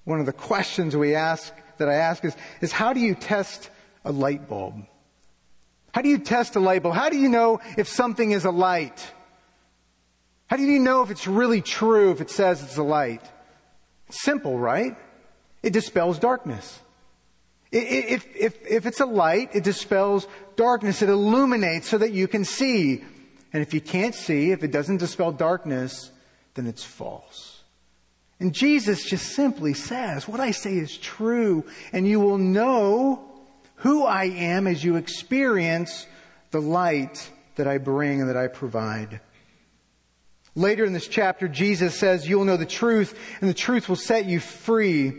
one 0.03 0.19
of 0.19 0.25
the 0.25 0.33
questions 0.33 0.95
we 0.95 1.15
ask, 1.15 1.53
that 1.77 1.89
I 1.89 1.95
ask 1.95 2.25
is, 2.25 2.35
is 2.61 2.71
how 2.71 2.93
do 2.93 2.99
you 2.99 3.15
test 3.15 3.69
a 4.03 4.11
light 4.11 4.49
bulb? 4.49 4.85
How 5.93 6.01
do 6.01 6.09
you 6.09 6.19
test 6.19 6.55
a 6.55 6.59
light 6.59 6.83
bulb? 6.83 6.95
How 6.95 7.09
do 7.09 7.17
you 7.17 7.29
know 7.29 7.61
if 7.77 7.87
something 7.87 8.31
is 8.31 8.45
a 8.45 8.51
light? 8.51 9.13
How 10.47 10.57
do 10.57 10.63
you 10.63 10.79
know 10.79 11.03
if 11.03 11.11
it's 11.11 11.27
really 11.27 11.61
true 11.61 12.11
if 12.11 12.21
it 12.21 12.29
says 12.29 12.63
it's 12.63 12.77
a 12.77 12.83
light? 12.83 13.23
simple, 14.09 14.57
right? 14.57 14.95
It 15.63 15.73
dispels 15.73 16.19
darkness. 16.19 16.79
If, 17.71 18.35
if, 18.35 18.65
if 18.65 18.85
it's 18.85 18.99
a 18.99 19.05
light, 19.05 19.51
it 19.53 19.63
dispels 19.63 20.27
darkness. 20.55 21.01
It 21.01 21.09
illuminates 21.09 21.87
so 21.87 21.99
that 21.99 22.11
you 22.11 22.27
can 22.27 22.43
see. 22.43 23.03
And 23.53 23.61
if 23.61 23.73
you 23.73 23.81
can't 23.81 24.15
see, 24.15 24.51
if 24.51 24.63
it 24.63 24.71
doesn't 24.71 24.97
dispel 24.97 25.31
darkness, 25.31 26.11
then 26.55 26.65
it's 26.67 26.83
false. 26.83 27.61
And 28.39 28.53
Jesus 28.53 29.03
just 29.03 29.33
simply 29.33 29.73
says, 29.73 30.27
what 30.27 30.39
I 30.39 30.51
say 30.51 30.73
is 30.77 30.97
true, 30.97 31.65
and 31.91 32.07
you 32.07 32.19
will 32.19 32.37
know 32.37 33.23
who 33.75 34.03
I 34.03 34.25
am 34.25 34.65
as 34.65 34.83
you 34.83 34.95
experience 34.95 36.07
the 36.51 36.61
light 36.61 37.29
that 37.55 37.67
I 37.67 37.77
bring 37.77 38.21
and 38.21 38.29
that 38.29 38.37
I 38.37 38.47
provide. 38.47 39.19
Later 40.55 40.85
in 40.85 40.93
this 40.93 41.07
chapter, 41.07 41.47
Jesus 41.47 41.97
says, 41.99 42.27
you'll 42.27 42.45
know 42.45 42.57
the 42.57 42.65
truth, 42.65 43.17
and 43.41 43.49
the 43.49 43.53
truth 43.53 43.89
will 43.89 43.95
set 43.95 44.25
you 44.25 44.39
free. 44.39 45.13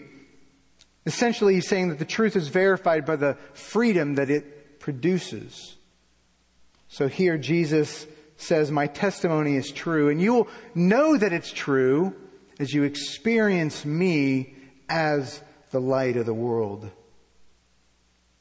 Essentially, 1.10 1.54
he's 1.54 1.66
saying 1.66 1.88
that 1.88 1.98
the 1.98 2.04
truth 2.04 2.36
is 2.36 2.46
verified 2.46 3.04
by 3.04 3.16
the 3.16 3.36
freedom 3.52 4.14
that 4.14 4.30
it 4.30 4.78
produces. 4.78 5.76
So 6.86 7.08
here, 7.08 7.36
Jesus 7.36 8.06
says, 8.36 8.70
my 8.70 8.86
testimony 8.86 9.56
is 9.56 9.72
true, 9.72 10.08
and 10.08 10.22
you 10.22 10.34
will 10.34 10.48
know 10.72 11.16
that 11.16 11.32
it's 11.32 11.50
true 11.50 12.14
as 12.60 12.72
you 12.72 12.84
experience 12.84 13.84
me 13.84 14.54
as 14.88 15.42
the 15.72 15.80
light 15.80 16.16
of 16.16 16.26
the 16.26 16.32
world. 16.32 16.88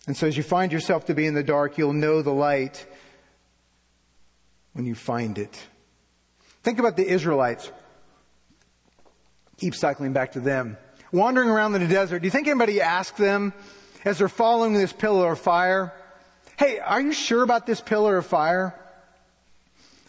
And 0.05 0.15
so 0.15 0.27
as 0.27 0.37
you 0.37 0.43
find 0.43 0.71
yourself 0.71 1.05
to 1.05 1.15
be 1.15 1.25
in 1.25 1.33
the 1.33 1.41
dark, 1.41 1.79
you'll 1.79 1.93
know 1.93 2.21
the 2.21 2.29
light 2.29 2.85
when 4.73 4.85
you 4.85 4.93
find 4.93 5.39
it. 5.39 5.59
Think 6.61 6.77
about 6.77 6.97
the 6.97 7.07
Israelites. 7.07 7.71
Keep 9.57 9.73
cycling 9.73 10.13
back 10.13 10.33
to 10.33 10.39
them. 10.39 10.77
Wandering 11.11 11.49
around 11.49 11.73
in 11.75 11.81
the 11.81 11.87
desert, 11.87 12.19
do 12.19 12.25
you 12.25 12.31
think 12.31 12.47
anybody 12.47 12.81
asked 12.81 13.17
them 13.17 13.53
as 14.05 14.19
they're 14.19 14.29
following 14.29 14.73
this 14.73 14.93
pillar 14.93 15.31
of 15.31 15.39
fire, 15.39 15.93
hey, 16.57 16.79
are 16.79 17.01
you 17.01 17.13
sure 17.13 17.43
about 17.43 17.65
this 17.65 17.81
pillar 17.81 18.17
of 18.17 18.25
fire? 18.25 18.75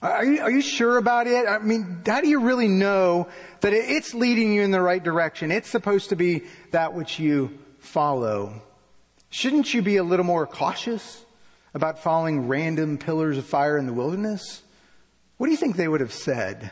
Are 0.03 0.25
you, 0.25 0.41
are 0.41 0.51
you 0.51 0.63
sure 0.63 0.97
about 0.97 1.27
it? 1.27 1.47
I 1.47 1.59
mean, 1.59 2.03
how 2.07 2.21
do 2.21 2.29
you 2.29 2.41
really 2.41 2.69
know 2.69 3.29
that 3.61 3.73
it's 3.73 4.15
leading 4.15 4.55
you 4.55 4.63
in 4.63 4.71
the 4.71 4.81
right 4.81 5.03
direction? 5.03 5.51
It's 5.51 5.69
supposed 5.69 6.09
to 6.09 6.17
be 6.17 6.45
that 6.71 6.95
which 6.95 7.19
you 7.19 7.59
follow. 7.81 8.63
Shouldn't 9.29 9.73
you 9.75 9.83
be 9.83 9.97
a 9.97 10.03
little 10.03 10.25
more 10.25 10.47
cautious 10.47 11.25
about 11.75 12.03
following 12.03 12.49
random 12.49 12.99
pillars 12.99 13.39
of 13.39 13.45
fire 13.45 13.77
in 13.77 13.87
the 13.87 13.93
wilderness? 13.93 14.63
What 15.37 15.47
do 15.47 15.53
you 15.53 15.59
think 15.59 15.77
they 15.77 15.89
would 15.89 16.01
have 16.01 16.13
said? 16.13 16.71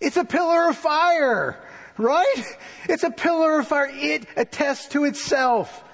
It's 0.00 0.16
a 0.16 0.24
pillar 0.24 0.70
of 0.70 0.76
fire, 0.76 1.58
right? 2.00 2.44
It's 2.88 3.02
a 3.04 3.10
pillar 3.10 3.60
of 3.60 3.68
fire. 3.68 3.90
It 3.92 4.26
attests 4.36 4.88
to 4.88 5.04
itself. 5.04 5.84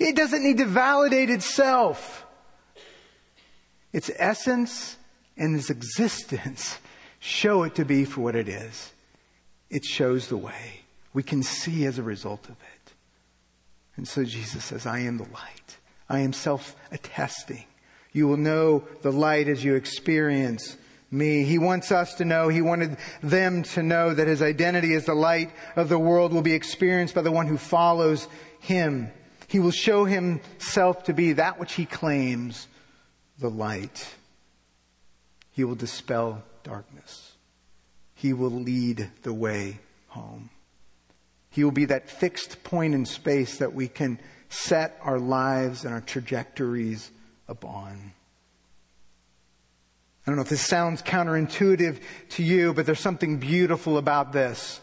It 0.00 0.16
doesn't 0.16 0.42
need 0.42 0.58
to 0.58 0.64
validate 0.64 1.30
itself. 1.30 2.26
Its 3.92 4.10
essence 4.16 4.96
and 5.36 5.54
its 5.56 5.70
existence 5.70 6.78
show 7.20 7.62
it 7.62 7.74
to 7.74 7.84
be 7.84 8.04
for 8.04 8.22
what 8.22 8.34
it 8.34 8.48
is. 8.48 8.92
It 9.70 9.84
shows 9.84 10.28
the 10.28 10.36
way. 10.36 10.80
We 11.12 11.22
can 11.22 11.42
see 11.42 11.84
as 11.84 11.98
a 11.98 12.02
result 12.02 12.46
of 12.46 12.52
it. 12.52 12.92
And 13.96 14.08
so 14.08 14.24
Jesus 14.24 14.64
says, 14.64 14.86
I 14.86 15.00
am 15.00 15.18
the 15.18 15.24
light. 15.24 15.76
I 16.08 16.20
am 16.20 16.32
self 16.32 16.74
attesting. 16.90 17.64
You 18.12 18.28
will 18.28 18.36
know 18.36 18.84
the 19.02 19.12
light 19.12 19.48
as 19.48 19.64
you 19.64 19.74
experience 19.74 20.76
me. 21.12 21.44
He 21.44 21.58
wants 21.58 21.92
us 21.92 22.14
to 22.14 22.24
know, 22.24 22.48
he 22.48 22.62
wanted 22.62 22.96
them 23.22 23.62
to 23.62 23.82
know 23.82 24.14
that 24.14 24.26
his 24.26 24.42
identity 24.42 24.94
as 24.94 25.04
the 25.04 25.14
light 25.14 25.50
of 25.76 25.88
the 25.88 25.98
world 25.98 26.32
will 26.32 26.42
be 26.42 26.54
experienced 26.54 27.14
by 27.14 27.22
the 27.22 27.30
one 27.30 27.46
who 27.46 27.58
follows 27.58 28.26
him. 28.60 29.10
He 29.48 29.60
will 29.60 29.70
show 29.70 30.04
himself 30.04 31.04
to 31.04 31.12
be 31.12 31.34
that 31.34 31.60
which 31.60 31.74
he 31.74 31.84
claims, 31.84 32.68
the 33.38 33.50
light. 33.50 34.08
He 35.50 35.64
will 35.64 35.74
dispel 35.74 36.42
darkness. 36.64 37.32
He 38.14 38.32
will 38.32 38.50
lead 38.50 39.10
the 39.22 39.34
way 39.34 39.80
home. 40.08 40.48
He 41.50 41.64
will 41.64 41.70
be 41.70 41.84
that 41.86 42.08
fixed 42.08 42.64
point 42.64 42.94
in 42.94 43.04
space 43.04 43.58
that 43.58 43.74
we 43.74 43.88
can 43.88 44.18
set 44.48 44.98
our 45.02 45.18
lives 45.18 45.84
and 45.84 45.92
our 45.92 46.00
trajectories 46.00 47.10
upon. 47.48 48.12
I 50.24 50.30
don't 50.30 50.36
know 50.36 50.42
if 50.42 50.48
this 50.48 50.64
sounds 50.64 51.02
counterintuitive 51.02 52.00
to 52.30 52.42
you, 52.42 52.72
but 52.74 52.86
there's 52.86 53.00
something 53.00 53.38
beautiful 53.38 53.98
about 53.98 54.32
this 54.32 54.80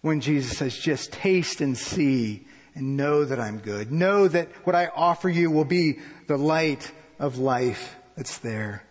when 0.00 0.20
Jesus 0.20 0.58
says, 0.58 0.78
just 0.78 1.12
taste 1.12 1.60
and 1.60 1.76
see 1.76 2.46
and 2.74 2.96
know 2.96 3.24
that 3.24 3.40
I'm 3.40 3.58
good. 3.58 3.90
Know 3.90 4.28
that 4.28 4.48
what 4.64 4.76
I 4.76 4.86
offer 4.86 5.28
you 5.28 5.50
will 5.50 5.64
be 5.64 5.98
the 6.28 6.36
light 6.36 6.92
of 7.18 7.38
life 7.38 7.96
that's 8.16 8.38
there. 8.38 8.84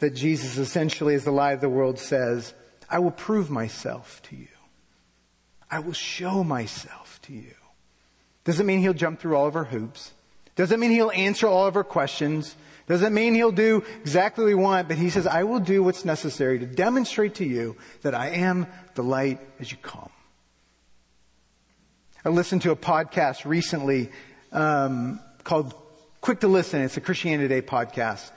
That 0.00 0.14
Jesus 0.14 0.58
essentially, 0.58 1.14
as 1.14 1.24
the 1.24 1.30
light 1.30 1.52
of 1.52 1.60
the 1.60 1.68
world 1.68 2.00
says, 2.00 2.54
I 2.90 2.98
will 2.98 3.12
prove 3.12 3.50
myself 3.50 4.20
to 4.24 4.36
you. 4.36 4.48
I 5.70 5.78
will 5.78 5.92
show 5.92 6.42
myself 6.42 7.20
to 7.22 7.32
you. 7.32 7.54
Doesn't 8.44 8.66
mean 8.66 8.80
he'll 8.80 8.92
jump 8.92 9.20
through 9.20 9.36
all 9.36 9.46
of 9.46 9.56
our 9.56 9.64
hoops. 9.64 10.12
Doesn't 10.56 10.80
mean 10.80 10.90
he'll 10.90 11.10
answer 11.12 11.46
all 11.46 11.66
of 11.66 11.76
our 11.76 11.84
questions. 11.84 12.56
Doesn't 12.86 13.14
mean 13.14 13.34
he'll 13.34 13.50
do 13.50 13.82
exactly 14.02 14.44
what 14.44 14.48
we 14.48 14.54
want, 14.54 14.88
but 14.88 14.98
he 14.98 15.08
says, 15.08 15.26
I 15.26 15.44
will 15.44 15.60
do 15.60 15.82
what's 15.82 16.04
necessary 16.04 16.58
to 16.58 16.66
demonstrate 16.66 17.36
to 17.36 17.44
you 17.44 17.76
that 18.02 18.14
I 18.14 18.28
am 18.28 18.66
the 18.94 19.02
light 19.02 19.40
as 19.58 19.70
you 19.70 19.78
come. 19.78 20.10
I 22.24 22.28
listened 22.28 22.62
to 22.62 22.70
a 22.70 22.76
podcast 22.76 23.44
recently 23.44 24.10
um, 24.52 25.20
called 25.44 25.74
Quick 26.20 26.40
to 26.40 26.48
Listen. 26.48 26.82
It's 26.82 26.96
a 26.96 27.00
Christianity 27.00 27.48
Today 27.48 27.66
podcast 27.66 28.30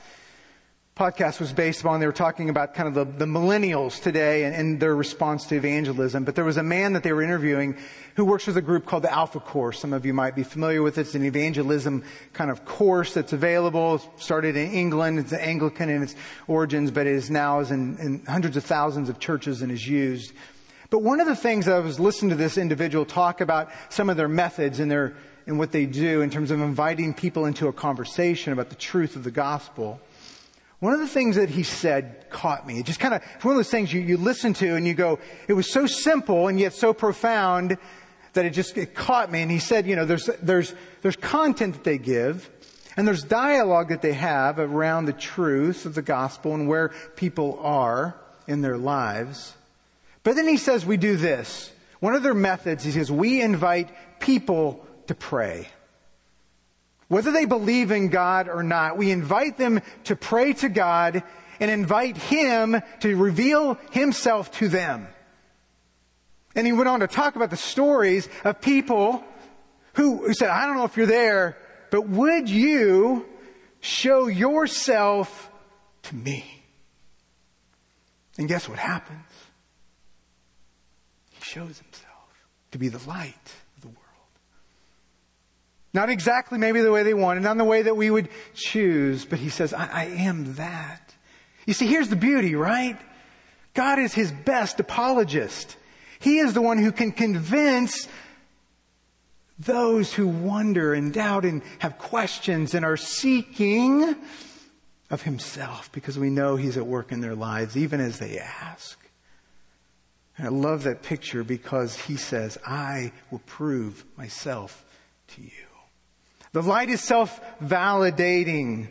podcast 0.98 1.40
was 1.40 1.54
based 1.54 1.82
upon, 1.82 2.00
they 2.00 2.08
were 2.08 2.12
talking 2.12 2.50
about 2.50 2.74
kind 2.74 2.88
of 2.88 2.96
the, 2.96 3.06
the 3.06 3.26
millennials 3.26 4.02
today 4.02 4.46
and, 4.46 4.56
and, 4.56 4.80
their 4.80 4.96
response 4.96 5.46
to 5.46 5.56
evangelism. 5.56 6.24
But 6.24 6.36
there 6.36 6.44
was 6.44 6.58
a 6.58 6.64
man 6.64 6.94
that 6.94 7.04
they 7.04 7.14
were 7.14 7.22
interviewing 7.22 7.78
who 8.16 8.26
works 8.26 8.48
with 8.48 8.58
a 8.58 8.62
group 8.62 8.86
called 8.86 9.04
the 9.04 9.14
Alpha 9.14 9.40
Course. 9.40 9.80
Some 9.80 9.94
of 9.94 10.06
you 10.06 10.14
might 10.14 10.36
be 10.36 10.44
familiar 10.44 10.82
with 10.82 10.98
it. 10.98 11.02
It's 11.02 11.16
an 11.16 11.24
evangelism 11.24 12.04
kind 12.34 12.50
of 12.50 12.66
course 12.66 13.14
that's 13.14 13.32
available. 13.32 14.02
Started 14.18 14.58
in 14.58 14.72
England. 14.72 15.20
It's 15.20 15.34
Anglican 15.34 15.90
in 15.90 16.02
its 16.02 16.16
origins, 16.48 16.90
but 16.90 17.06
it 17.06 17.14
is 17.14 17.30
now 17.30 17.60
is 17.60 17.70
in, 17.70 17.98
in 18.00 18.26
hundreds 18.26 18.58
of 18.58 18.64
thousands 18.64 19.08
of 19.08 19.20
churches 19.20 19.62
and 19.62 19.72
is 19.72 19.88
used. 19.88 20.34
But 20.90 21.04
one 21.04 21.20
of 21.20 21.28
the 21.28 21.36
things 21.36 21.68
I 21.68 21.80
was 21.80 22.00
listening 22.00 22.30
to 22.30 22.36
this 22.36 22.58
individual 22.58 23.06
talk 23.06 23.42
about 23.42 23.70
some 23.90 24.10
of 24.10 24.18
their 24.18 24.30
methods 24.30 24.80
and 24.80 24.90
their, 24.90 25.16
and 25.46 25.60
what 25.60 25.72
they 25.72 25.86
do 25.86 26.22
in 26.22 26.30
terms 26.30 26.50
of 26.50 26.60
inviting 26.60 27.14
people 27.14 27.46
into 27.46 27.68
a 27.68 27.74
conversation 27.74 28.52
about 28.52 28.70
the 28.70 28.76
truth 28.76 29.16
of 29.16 29.24
the 29.24 29.32
gospel. 29.32 30.00
One 30.80 30.94
of 30.94 31.00
the 31.00 31.08
things 31.08 31.38
that 31.38 31.50
he 31.50 31.64
said 31.64 32.30
caught 32.30 32.68
me. 32.68 32.80
It 32.80 32.86
just 32.86 33.00
kind 33.00 33.16
of, 33.16 33.24
one 33.42 33.54
of 33.54 33.58
those 33.58 33.72
things 33.72 33.92
you, 33.92 34.00
you 34.02 34.18
listen 34.18 34.54
to 34.56 34.76
and 34.76 34.88
you 34.88 34.94
go, 34.94 35.20
it 35.48 35.54
was 35.54 35.72
so 35.72 35.88
simple 35.88 36.48
and 36.48 36.60
yet 36.60 36.74
so 36.74 36.94
profound 36.94 37.78
that 38.34 38.46
it 38.46 38.52
just, 38.52 38.78
it 38.78 38.94
caught 38.94 39.32
me. 39.32 39.42
And 39.42 39.50
he 39.50 39.58
said, 39.58 39.88
you 39.88 39.96
know, 39.96 40.06
there's, 40.06 40.28
there's, 40.42 40.76
there's 41.02 41.16
content 41.16 41.74
that 41.74 41.84
they 41.84 41.98
give 41.98 42.50
and 42.96 43.08
there's 43.08 43.24
dialogue 43.24 43.90
that 43.90 44.04
they 44.04 44.14
have 44.14 44.60
around 44.60 45.06
the 45.06 45.14
truth 45.14 45.86
of 45.86 45.96
the 45.96 46.02
gospel 46.04 46.54
and 46.54 46.68
where 46.68 46.90
people 47.16 47.60
are 47.62 48.16
in 48.48 48.62
their 48.62 48.78
lives. 48.78 49.56
But 50.24 50.36
then 50.36 50.48
he 50.48 50.58
says 50.58 50.86
we 50.86 50.98
do 50.98 51.18
this. 51.18 51.72
One 52.00 52.14
of 52.14 52.22
their 52.22 52.36
methods, 52.36 52.84
he 52.84 52.92
says, 52.92 53.12
we 53.12 53.42
invite 53.42 53.90
people 54.20 54.86
to 55.08 55.16
pray. 55.16 55.70
Whether 57.08 57.32
they 57.32 57.46
believe 57.46 57.92
in 57.92 58.10
God 58.10 58.50
or 58.50 58.64
not, 58.64 58.98
we 58.98 59.12
invite 59.12 59.58
them 59.58 59.82
to 60.06 60.16
pray 60.16 60.54
to 60.54 60.70
God 60.70 61.24
and 61.60 61.72
invite 61.72 62.18
Him 62.18 62.82
to 63.00 63.16
reveal 63.16 63.78
Himself 63.92 64.52
to 64.60 64.68
them. 64.68 65.08
And 66.58 66.66
he 66.66 66.74
went 66.74 66.90
on 66.90 67.02
to 67.02 67.08
talk 67.08 67.36
about 67.36 67.52
the 67.52 67.56
stories 67.56 68.28
of 68.44 68.60
people 68.62 69.24
who, 69.94 70.26
who 70.26 70.34
said, 70.34 70.50
I 70.50 70.66
don't 70.66 70.76
know 70.76 70.86
if 70.86 70.98
you're 70.98 71.06
there, 71.06 71.56
but 71.92 72.10
would 72.10 72.50
you 72.50 73.26
show 73.80 74.26
yourself 74.26 75.52
to 76.04 76.16
me? 76.16 76.46
And 78.40 78.48
guess 78.48 78.68
what 78.68 78.80
happens? 78.80 79.20
He 81.32 81.44
shows 81.44 81.78
himself 81.80 82.48
to 82.72 82.80
be 82.80 82.90
the 82.90 83.08
light 83.08 83.54
not 85.98 86.12
exactly 86.12 86.60
maybe 86.60 86.80
the 86.82 86.92
way 86.92 87.02
they 87.02 87.16
wanted, 87.16 87.42
not 87.42 87.58
the 87.58 87.64
way 87.64 87.82
that 87.82 87.98
we 87.98 88.12
would 88.12 88.30
choose, 88.54 89.26
but 89.26 89.40
he 89.40 89.50
says, 89.50 89.74
I, 89.74 89.88
I 89.88 90.04
am 90.06 90.54
that. 90.54 91.16
You 91.66 91.74
see, 91.74 91.88
here's 91.88 92.10
the 92.10 92.16
beauty, 92.16 92.54
right? 92.54 93.00
God 93.74 93.98
is 93.98 94.14
his 94.14 94.32
best 94.32 94.80
apologist. 94.80 95.76
He 96.20 96.38
is 96.38 96.54
the 96.54 96.62
one 96.62 96.78
who 96.78 96.92
can 96.92 97.12
convince 97.12 98.08
those 99.58 100.14
who 100.14 100.28
wonder 100.28 100.94
and 100.94 101.12
doubt 101.12 101.46
and 101.46 101.64
have 101.80 101.98
questions 101.98 102.76
and 102.76 102.86
are 102.86 102.96
seeking 102.96 104.16
of 105.10 105.24
himself 105.24 105.92
because 105.94 106.20
we 106.20 106.30
know 106.30 106.58
he's 106.58 106.78
at 106.78 106.86
work 106.86 107.12
in 107.12 107.22
their 107.22 107.34
lives 107.34 107.76
even 107.76 108.00
as 108.02 108.20
they 108.20 108.38
ask. 108.38 109.00
And 110.38 110.46
I 110.46 110.52
love 110.52 110.84
that 110.84 111.02
picture 111.02 111.44
because 111.44 111.96
he 111.96 112.18
says, 112.18 112.56
I 112.64 113.14
will 113.32 113.42
prove 113.48 114.06
myself 114.16 114.86
to 115.30 115.42
you. 115.42 115.67
The 116.58 116.64
light 116.64 116.90
is 116.90 117.02
self-validating 117.02 118.88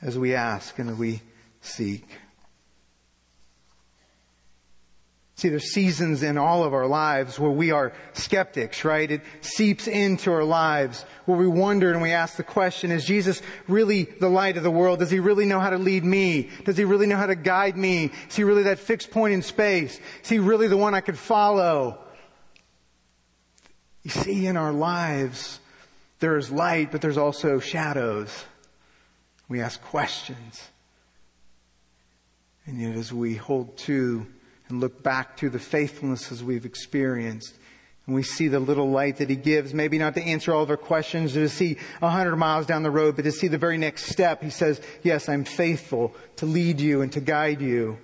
as 0.00 0.18
we 0.18 0.34
ask 0.34 0.78
and 0.78 0.98
we 0.98 1.20
seek. 1.60 2.08
See, 5.34 5.50
there's 5.50 5.74
seasons 5.74 6.22
in 6.22 6.38
all 6.38 6.64
of 6.64 6.72
our 6.72 6.86
lives 6.86 7.38
where 7.38 7.50
we 7.50 7.70
are 7.70 7.92
skeptics, 8.14 8.82
right? 8.82 9.10
It 9.10 9.20
seeps 9.42 9.86
into 9.86 10.32
our 10.32 10.42
lives 10.42 11.04
where 11.26 11.36
we 11.36 11.46
wonder 11.46 11.92
and 11.92 12.00
we 12.00 12.12
ask 12.12 12.36
the 12.36 12.42
question, 12.42 12.90
is 12.90 13.04
Jesus 13.04 13.42
really 13.68 14.04
the 14.04 14.30
light 14.30 14.56
of 14.56 14.62
the 14.62 14.70
world? 14.70 15.00
Does 15.00 15.10
he 15.10 15.20
really 15.20 15.44
know 15.44 15.60
how 15.60 15.68
to 15.68 15.76
lead 15.76 16.02
me? 16.02 16.48
Does 16.64 16.78
he 16.78 16.86
really 16.86 17.06
know 17.06 17.18
how 17.18 17.26
to 17.26 17.36
guide 17.36 17.76
me? 17.76 18.10
Is 18.30 18.36
he 18.36 18.42
really 18.42 18.62
that 18.62 18.78
fixed 18.78 19.10
point 19.10 19.34
in 19.34 19.42
space? 19.42 20.00
Is 20.22 20.30
he 20.30 20.38
really 20.38 20.66
the 20.66 20.78
one 20.78 20.94
I 20.94 21.02
could 21.02 21.18
follow? 21.18 22.05
You 24.06 24.12
see, 24.12 24.46
in 24.46 24.56
our 24.56 24.70
lives, 24.70 25.58
there 26.20 26.36
is 26.36 26.48
light, 26.48 26.92
but 26.92 27.00
there's 27.00 27.18
also 27.18 27.58
shadows. 27.58 28.44
We 29.48 29.60
ask 29.60 29.82
questions. 29.82 30.62
And 32.66 32.80
yet, 32.80 32.94
as 32.94 33.12
we 33.12 33.34
hold 33.34 33.76
to 33.78 34.24
and 34.68 34.78
look 34.78 35.02
back 35.02 35.36
to 35.38 35.50
the 35.50 35.58
faithfulnesses 35.58 36.40
we've 36.40 36.64
experienced, 36.64 37.56
and 38.06 38.14
we 38.14 38.22
see 38.22 38.46
the 38.46 38.60
little 38.60 38.88
light 38.88 39.16
that 39.16 39.28
He 39.28 39.34
gives, 39.34 39.74
maybe 39.74 39.98
not 39.98 40.14
to 40.14 40.22
answer 40.22 40.54
all 40.54 40.62
of 40.62 40.70
our 40.70 40.76
questions 40.76 41.36
or 41.36 41.40
to 41.40 41.48
see 41.48 41.76
a 42.00 42.08
hundred 42.08 42.36
miles 42.36 42.64
down 42.64 42.84
the 42.84 42.92
road, 42.92 43.16
but 43.16 43.22
to 43.22 43.32
see 43.32 43.48
the 43.48 43.58
very 43.58 43.76
next 43.76 44.04
step, 44.04 44.40
He 44.40 44.50
says, 44.50 44.80
Yes, 45.02 45.28
I'm 45.28 45.42
faithful 45.42 46.14
to 46.36 46.46
lead 46.46 46.80
you 46.80 47.02
and 47.02 47.10
to 47.10 47.20
guide 47.20 47.60
you, 47.60 47.98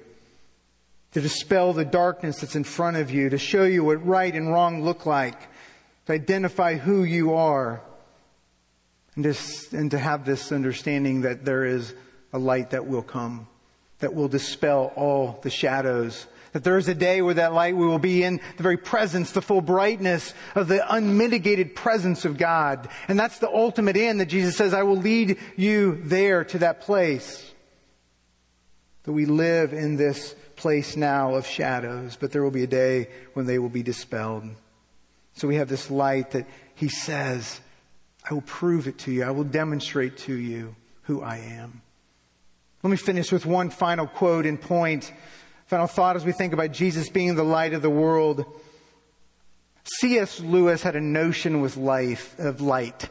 to 1.13 1.21
dispel 1.21 1.73
the 1.73 1.85
darkness 1.85 2.41
that's 2.41 2.57
in 2.57 2.65
front 2.65 2.97
of 2.97 3.13
you, 3.13 3.31
to 3.31 3.39
show 3.39 3.63
you 3.63 3.85
what 3.85 4.05
right 4.05 4.35
and 4.35 4.53
wrong 4.53 4.83
look 4.83 5.07
like 5.07 5.49
to 6.07 6.13
identify 6.13 6.77
who 6.77 7.05
you 7.05 7.35
are. 7.35 7.83
And, 9.15 9.25
just, 9.25 9.75
and 9.75 9.91
to 9.91 9.99
have 9.99 10.25
this 10.25 10.53
understanding 10.53 11.23
that 11.23 11.45
there 11.45 11.65
is 11.65 11.95
a 12.33 12.39
light 12.39 12.71
that 12.71 12.87
will 12.87 13.03
come, 13.03 13.47
that 13.99 14.15
will 14.15 14.29
dispel 14.29 14.91
all 14.97 15.39
the 15.43 15.51
shadows. 15.51 16.27
That 16.53 16.65
there 16.65 16.79
is 16.79 16.89
a 16.89 16.95
day 16.95 17.21
where 17.21 17.35
that 17.35 17.53
light 17.53 17.77
we 17.77 17.87
will 17.87 17.99
be 17.99 18.23
in 18.23 18.41
the 18.57 18.63
very 18.63 18.79
presence, 18.79 19.33
the 19.33 19.43
full 19.43 19.61
brightness 19.61 20.33
of 20.55 20.69
the 20.69 20.83
unmitigated 20.95 21.75
presence 21.75 22.25
of 22.25 22.39
God. 22.39 22.89
And 23.07 23.21
that's 23.21 23.39
the 23.39 23.51
ultimate 23.51 23.97
end 23.97 24.21
that 24.21 24.27
Jesus 24.27 24.57
says, 24.57 24.73
I 24.73 24.83
will 24.83 24.97
lead 24.97 25.39
you 25.57 26.01
there 26.05 26.45
to 26.45 26.59
that 26.59 26.81
place. 26.81 27.53
That 29.05 29.13
we 29.13 29.27
live 29.27 29.73
in 29.73 29.97
this 29.97 30.35
place 30.57 30.97
now 30.97 31.35
of 31.35 31.47
shadows, 31.47 32.17
but 32.19 32.33
there 32.33 32.43
will 32.43 32.51
be 32.51 32.65
a 32.65 32.69
day 32.69 33.09
when 33.35 33.47
they 33.47 33.59
will 33.59 33.69
be 33.69 33.83
dispelled. 33.83 34.45
So 35.35 35.49
we 35.49 35.57
have 35.57 35.69
this 35.69 35.91
light 35.91 36.33
that 36.33 36.47
he 36.75 36.89
says, 36.89 37.61
I 38.29 38.35
will 38.35 38.43
prove 38.43 38.87
it 38.87 38.99
to 39.01 39.13
you. 39.13 39.25
I 39.25 39.31
will 39.31 39.45
demonstrate 39.45 40.17
to 40.19 40.35
you 40.35 40.75
who 41.03 41.23
I 41.23 41.39
am. 41.39 41.83
Let 42.83 42.91
me 42.91 42.97
finish 42.97 43.31
with 43.31 43.47
one 43.47 43.71
final 43.71 44.07
quote 44.07 44.47
and 44.47 44.61
point. 44.61 45.13
Final 45.67 45.87
thought 45.87 46.17
as 46.17 46.25
we 46.25 46.33
think 46.33 46.53
about 46.53 46.73
Jesus 46.73 47.09
being 47.09 47.35
the 47.35 47.45
light 47.45 47.75
of 47.75 47.83
the 47.83 47.91
world. 47.91 48.45
C.S. 49.85 50.41
Lewis 50.41 50.83
had 50.83 50.97
a 50.97 51.01
notion 51.01 51.61
with 51.61 51.77
life, 51.77 52.39
of 52.39 52.61
light, 52.61 53.09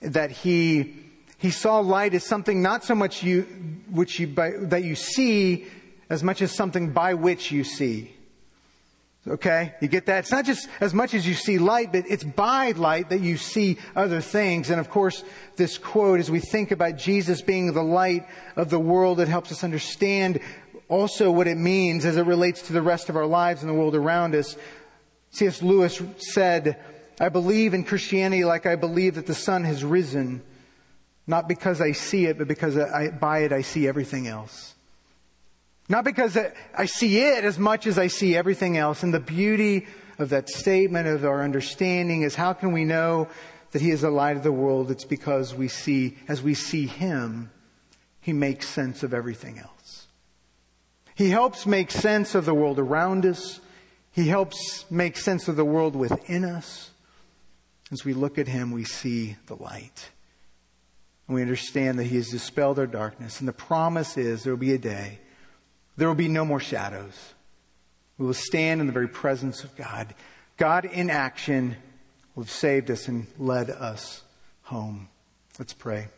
that 0.00 0.30
he, 0.30 0.94
he 1.38 1.50
saw 1.50 1.80
light 1.80 2.14
as 2.14 2.24
something 2.24 2.62
not 2.62 2.84
so 2.84 2.94
much 2.94 3.22
you, 3.22 3.42
which 3.90 4.18
you, 4.18 4.26
by, 4.26 4.52
that 4.56 4.84
you 4.84 4.94
see, 4.94 5.66
as 6.08 6.22
much 6.22 6.40
as 6.40 6.52
something 6.52 6.92
by 6.92 7.14
which 7.14 7.50
you 7.50 7.64
see. 7.64 8.13
Okay? 9.26 9.74
You 9.80 9.88
get 9.88 10.06
that? 10.06 10.20
It's 10.20 10.30
not 10.30 10.44
just 10.44 10.68
as 10.80 10.92
much 10.92 11.14
as 11.14 11.26
you 11.26 11.32
see 11.32 11.58
light, 11.58 11.92
but 11.92 12.04
it's 12.08 12.24
by 12.24 12.72
light 12.72 13.08
that 13.08 13.20
you 13.20 13.38
see 13.38 13.78
other 13.96 14.20
things. 14.20 14.68
And 14.68 14.78
of 14.78 14.90
course, 14.90 15.24
this 15.56 15.78
quote, 15.78 16.20
as 16.20 16.30
we 16.30 16.40
think 16.40 16.70
about 16.70 16.98
Jesus 16.98 17.40
being 17.40 17.72
the 17.72 17.82
light 17.82 18.26
of 18.54 18.68
the 18.68 18.78
world, 18.78 19.20
it 19.20 19.28
helps 19.28 19.50
us 19.50 19.64
understand 19.64 20.40
also 20.88 21.30
what 21.30 21.46
it 21.46 21.56
means 21.56 22.04
as 22.04 22.18
it 22.18 22.26
relates 22.26 22.62
to 22.62 22.74
the 22.74 22.82
rest 22.82 23.08
of 23.08 23.16
our 23.16 23.26
lives 23.26 23.62
and 23.62 23.70
the 23.70 23.74
world 23.74 23.94
around 23.94 24.34
us. 24.34 24.56
C.S. 25.30 25.62
Lewis 25.62 26.02
said, 26.18 26.78
I 27.18 27.30
believe 27.30 27.72
in 27.72 27.84
Christianity 27.84 28.44
like 28.44 28.66
I 28.66 28.76
believe 28.76 29.14
that 29.14 29.26
the 29.26 29.34
sun 29.34 29.64
has 29.64 29.82
risen, 29.82 30.42
not 31.26 31.48
because 31.48 31.80
I 31.80 31.92
see 31.92 32.26
it, 32.26 32.36
but 32.36 32.46
because 32.46 32.76
I, 32.76 33.08
by 33.08 33.40
it 33.40 33.52
I 33.52 33.62
see 33.62 33.88
everything 33.88 34.26
else. 34.26 34.73
Not 35.88 36.04
because 36.04 36.38
I 36.76 36.86
see 36.86 37.18
it 37.18 37.44
as 37.44 37.58
much 37.58 37.86
as 37.86 37.98
I 37.98 38.06
see 38.06 38.36
everything 38.36 38.76
else. 38.78 39.02
And 39.02 39.12
the 39.12 39.20
beauty 39.20 39.86
of 40.18 40.30
that 40.30 40.48
statement 40.48 41.08
of 41.08 41.24
our 41.24 41.42
understanding 41.42 42.22
is 42.22 42.34
how 42.34 42.52
can 42.54 42.72
we 42.72 42.84
know 42.84 43.28
that 43.72 43.82
He 43.82 43.90
is 43.90 44.00
the 44.00 44.10
light 44.10 44.36
of 44.36 44.42
the 44.42 44.52
world? 44.52 44.90
It's 44.90 45.04
because 45.04 45.54
we 45.54 45.68
see, 45.68 46.16
as 46.26 46.42
we 46.42 46.54
see 46.54 46.86
Him, 46.86 47.50
He 48.20 48.32
makes 48.32 48.68
sense 48.68 49.02
of 49.02 49.12
everything 49.12 49.58
else. 49.58 50.06
He 51.14 51.30
helps 51.30 51.66
make 51.66 51.90
sense 51.90 52.34
of 52.34 52.44
the 52.44 52.54
world 52.54 52.78
around 52.78 53.26
us. 53.26 53.60
He 54.10 54.28
helps 54.28 54.86
make 54.90 55.16
sense 55.16 55.48
of 55.48 55.56
the 55.56 55.64
world 55.64 55.94
within 55.94 56.44
us. 56.44 56.90
As 57.92 58.04
we 58.04 58.14
look 58.14 58.38
at 58.38 58.48
Him, 58.48 58.70
we 58.72 58.84
see 58.84 59.36
the 59.46 59.56
light. 59.56 60.10
And 61.28 61.34
we 61.34 61.42
understand 61.42 61.98
that 61.98 62.04
He 62.04 62.16
has 62.16 62.30
dispelled 62.30 62.78
our 62.78 62.86
darkness. 62.86 63.40
And 63.40 63.48
the 63.48 63.52
promise 63.52 64.16
is 64.16 64.44
there 64.44 64.54
will 64.54 64.58
be 64.58 64.72
a 64.72 64.78
day 64.78 65.18
there 65.96 66.08
will 66.08 66.14
be 66.14 66.28
no 66.28 66.44
more 66.44 66.60
shadows. 66.60 67.34
We 68.18 68.26
will 68.26 68.34
stand 68.34 68.80
in 68.80 68.86
the 68.86 68.92
very 68.92 69.08
presence 69.08 69.64
of 69.64 69.74
God. 69.76 70.14
God 70.56 70.84
in 70.84 71.10
action 71.10 71.76
will 72.34 72.44
have 72.44 72.50
saved 72.50 72.90
us 72.90 73.08
and 73.08 73.26
led 73.38 73.70
us 73.70 74.22
home. 74.62 75.08
Let's 75.58 75.72
pray. 75.72 76.08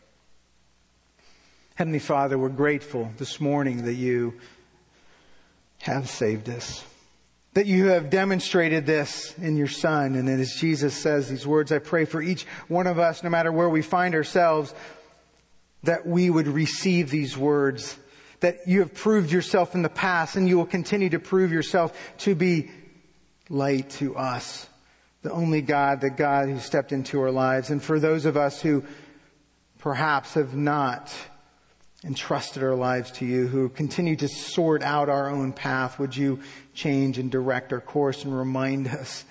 Heavenly 1.75 1.99
Father, 1.99 2.39
we're 2.39 2.49
grateful 2.49 3.11
this 3.19 3.41
morning 3.41 3.85
that 3.85 3.95
you 3.95 4.35
have 5.81 6.09
saved 6.09 6.49
us. 6.49 6.85
That 7.53 7.67
you 7.67 7.87
have 7.87 8.11
demonstrated 8.11 8.87
this 8.87 9.37
in 9.39 9.57
your 9.57 9.69
Son. 9.69 10.15
And 10.15 10.27
then 10.27 10.41
as 10.41 10.55
Jesus 10.55 10.95
says 10.95 11.29
these 11.29 11.47
words, 11.47 11.73
I 11.73 11.79
pray 11.79 12.05
for 12.05 12.23
each 12.23 12.45
one 12.69 12.87
of 12.87 12.99
us, 12.99 13.23
no 13.23 13.31
matter 13.31 13.53
where 13.53 13.69
we 13.69 13.83
find 13.83 14.15
ourselves, 14.15 14.75
that 15.83 16.07
we 16.07 16.31
would 16.31 16.49
receive 16.49 17.11
these 17.11 17.37
words 17.37 17.99
that 18.47 18.69
you 18.69 18.79
have 18.79 18.95
proved 18.95 19.33
yourself 19.33 19.75
in 19.75 19.83
the 19.83 19.89
past 19.89 20.37
and 20.37 20.49
you 20.49 20.57
will 20.57 20.67
continue 20.67 21.11
to 21.11 21.19
prove 21.19 21.51
yourself 21.51 21.93
to 22.19 22.33
be 22.37 22.71
light 23.49 23.91
to 23.91 24.17
us. 24.17 24.69
The 25.23 25.33
only 25.33 25.63
God, 25.63 26.01
the 26.01 26.11
God 26.11 26.49
who 26.49 26.61
stepped 26.61 26.93
into 26.93 27.21
our 27.21 27.33
lives. 27.33 27.71
And 27.71 27.83
for 27.83 27.99
those 27.99 28.25
of 28.25 28.37
us 28.37 28.61
who 28.61 28.85
perhaps 29.81 30.35
have 30.35 30.55
not 30.55 31.13
entrusted 32.05 32.63
our 32.63 32.77
lives 32.77 33.11
to 33.13 33.27
you, 33.27 33.49
who 33.49 33.69
continue 33.69 34.15
to 34.15 34.29
sort 34.29 34.81
out 34.81 35.09
our 35.09 35.29
own 35.29 35.53
path, 35.53 35.99
would 35.99 36.17
you 36.17 36.39
change 36.73 37.19
and 37.19 37.33
direct 37.33 37.73
our 37.73 37.81
course 37.81 38.23
and 38.23 38.33
remind 38.33 38.87
us 38.87 39.25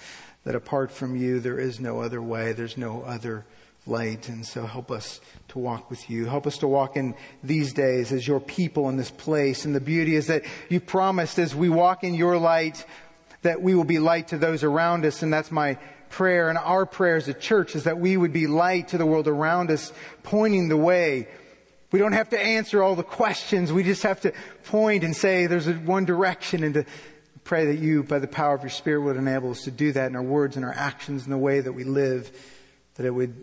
that 0.43 0.55
apart 0.55 0.91
from 0.91 1.15
you, 1.15 1.39
there 1.39 1.57
is 1.57 1.79
no 1.79 2.01
other 2.01 2.21
way, 2.21 2.51
there's 2.51 2.75
no 2.75 3.01
other 3.03 3.45
light. 3.85 4.29
And 4.29 4.45
so 4.45 4.65
help 4.65 4.91
us 4.91 5.21
to 5.49 5.59
walk 5.59 5.89
with 5.89 6.09
you. 6.09 6.25
Help 6.25 6.47
us 6.47 6.57
to 6.59 6.67
walk 6.67 6.97
in 6.97 7.15
these 7.43 7.73
days 7.73 8.11
as 8.11 8.27
your 8.27 8.39
people 8.39 8.89
in 8.89 8.97
this 8.97 9.11
place. 9.11 9.65
And 9.65 9.75
the 9.75 9.79
beauty 9.79 10.15
is 10.15 10.27
that 10.27 10.43
you 10.69 10.79
promised 10.79 11.39
as 11.39 11.55
we 11.55 11.69
walk 11.69 12.03
in 12.03 12.13
your 12.13 12.37
light 12.37 12.85
that 13.41 13.61
we 13.61 13.75
will 13.75 13.83
be 13.83 13.99
light 13.99 14.29
to 14.29 14.37
those 14.37 14.63
around 14.63 15.05
us. 15.05 15.21
And 15.21 15.31
that's 15.31 15.51
my 15.51 15.77
prayer 16.09 16.49
and 16.49 16.57
our 16.57 16.85
prayer 16.85 17.15
as 17.15 17.27
a 17.27 17.33
church 17.33 17.75
is 17.75 17.83
that 17.83 17.99
we 17.99 18.17
would 18.17 18.33
be 18.33 18.47
light 18.47 18.89
to 18.89 18.97
the 18.97 19.05
world 19.05 19.27
around 19.27 19.69
us, 19.69 19.91
pointing 20.23 20.69
the 20.69 20.77
way. 20.77 21.27
We 21.91 21.99
don't 21.99 22.13
have 22.13 22.29
to 22.29 22.39
answer 22.39 22.81
all 22.81 22.95
the 22.95 23.03
questions. 23.03 23.71
We 23.71 23.83
just 23.83 24.03
have 24.03 24.21
to 24.21 24.33
point 24.65 25.03
and 25.03 25.15
say 25.15 25.47
there's 25.47 25.69
one 25.69 26.05
direction 26.05 26.63
and 26.63 26.73
to 26.73 26.85
pray 27.43 27.65
that 27.65 27.79
you, 27.79 28.03
by 28.03 28.19
the 28.19 28.27
power 28.27 28.55
of 28.55 28.63
your 28.63 28.69
Spirit, 28.69 29.01
would 29.01 29.17
enable 29.17 29.51
us 29.51 29.63
to 29.63 29.71
do 29.71 29.91
that 29.91 30.07
in 30.07 30.15
our 30.15 30.23
words 30.23 30.55
and 30.55 30.65
our 30.65 30.73
actions 30.73 31.23
and 31.23 31.31
the 31.31 31.37
way 31.37 31.59
that 31.59 31.73
we 31.73 31.83
live, 31.83 32.31
that 32.95 33.05
it 33.05 33.11
would 33.11 33.35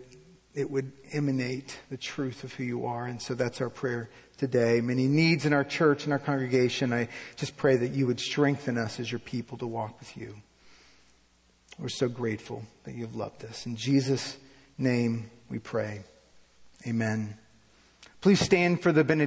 it 0.53 0.69
would 0.69 0.91
emanate 1.11 1.79
the 1.89 1.97
truth 1.97 2.43
of 2.43 2.53
who 2.53 2.63
you 2.63 2.85
are. 2.85 3.05
And 3.05 3.21
so 3.21 3.33
that's 3.33 3.59
our 3.61 3.69
prayer 3.69 4.09
today. 4.37 4.81
Many 4.81 5.07
needs 5.07 5.45
in 5.45 5.53
our 5.53 5.63
church 5.63 6.03
and 6.03 6.13
our 6.13 6.19
congregation. 6.19 6.93
I 6.93 7.09
just 7.35 7.57
pray 7.57 7.75
that 7.77 7.91
you 7.91 8.07
would 8.07 8.19
strengthen 8.19 8.77
us 8.77 8.99
as 8.99 9.11
your 9.11 9.19
people 9.19 9.57
to 9.59 9.67
walk 9.67 9.99
with 9.99 10.15
you. 10.15 10.35
We're 11.79 11.89
so 11.89 12.07
grateful 12.07 12.63
that 12.83 12.93
you've 12.93 13.15
loved 13.15 13.43
us. 13.45 13.65
In 13.65 13.75
Jesus' 13.75 14.37
name 14.77 15.31
we 15.49 15.59
pray. 15.59 16.03
Amen. 16.85 17.37
Please 18.21 18.39
stand 18.39 18.81
for 18.81 18.91
the 18.91 19.03
benediction. 19.03 19.21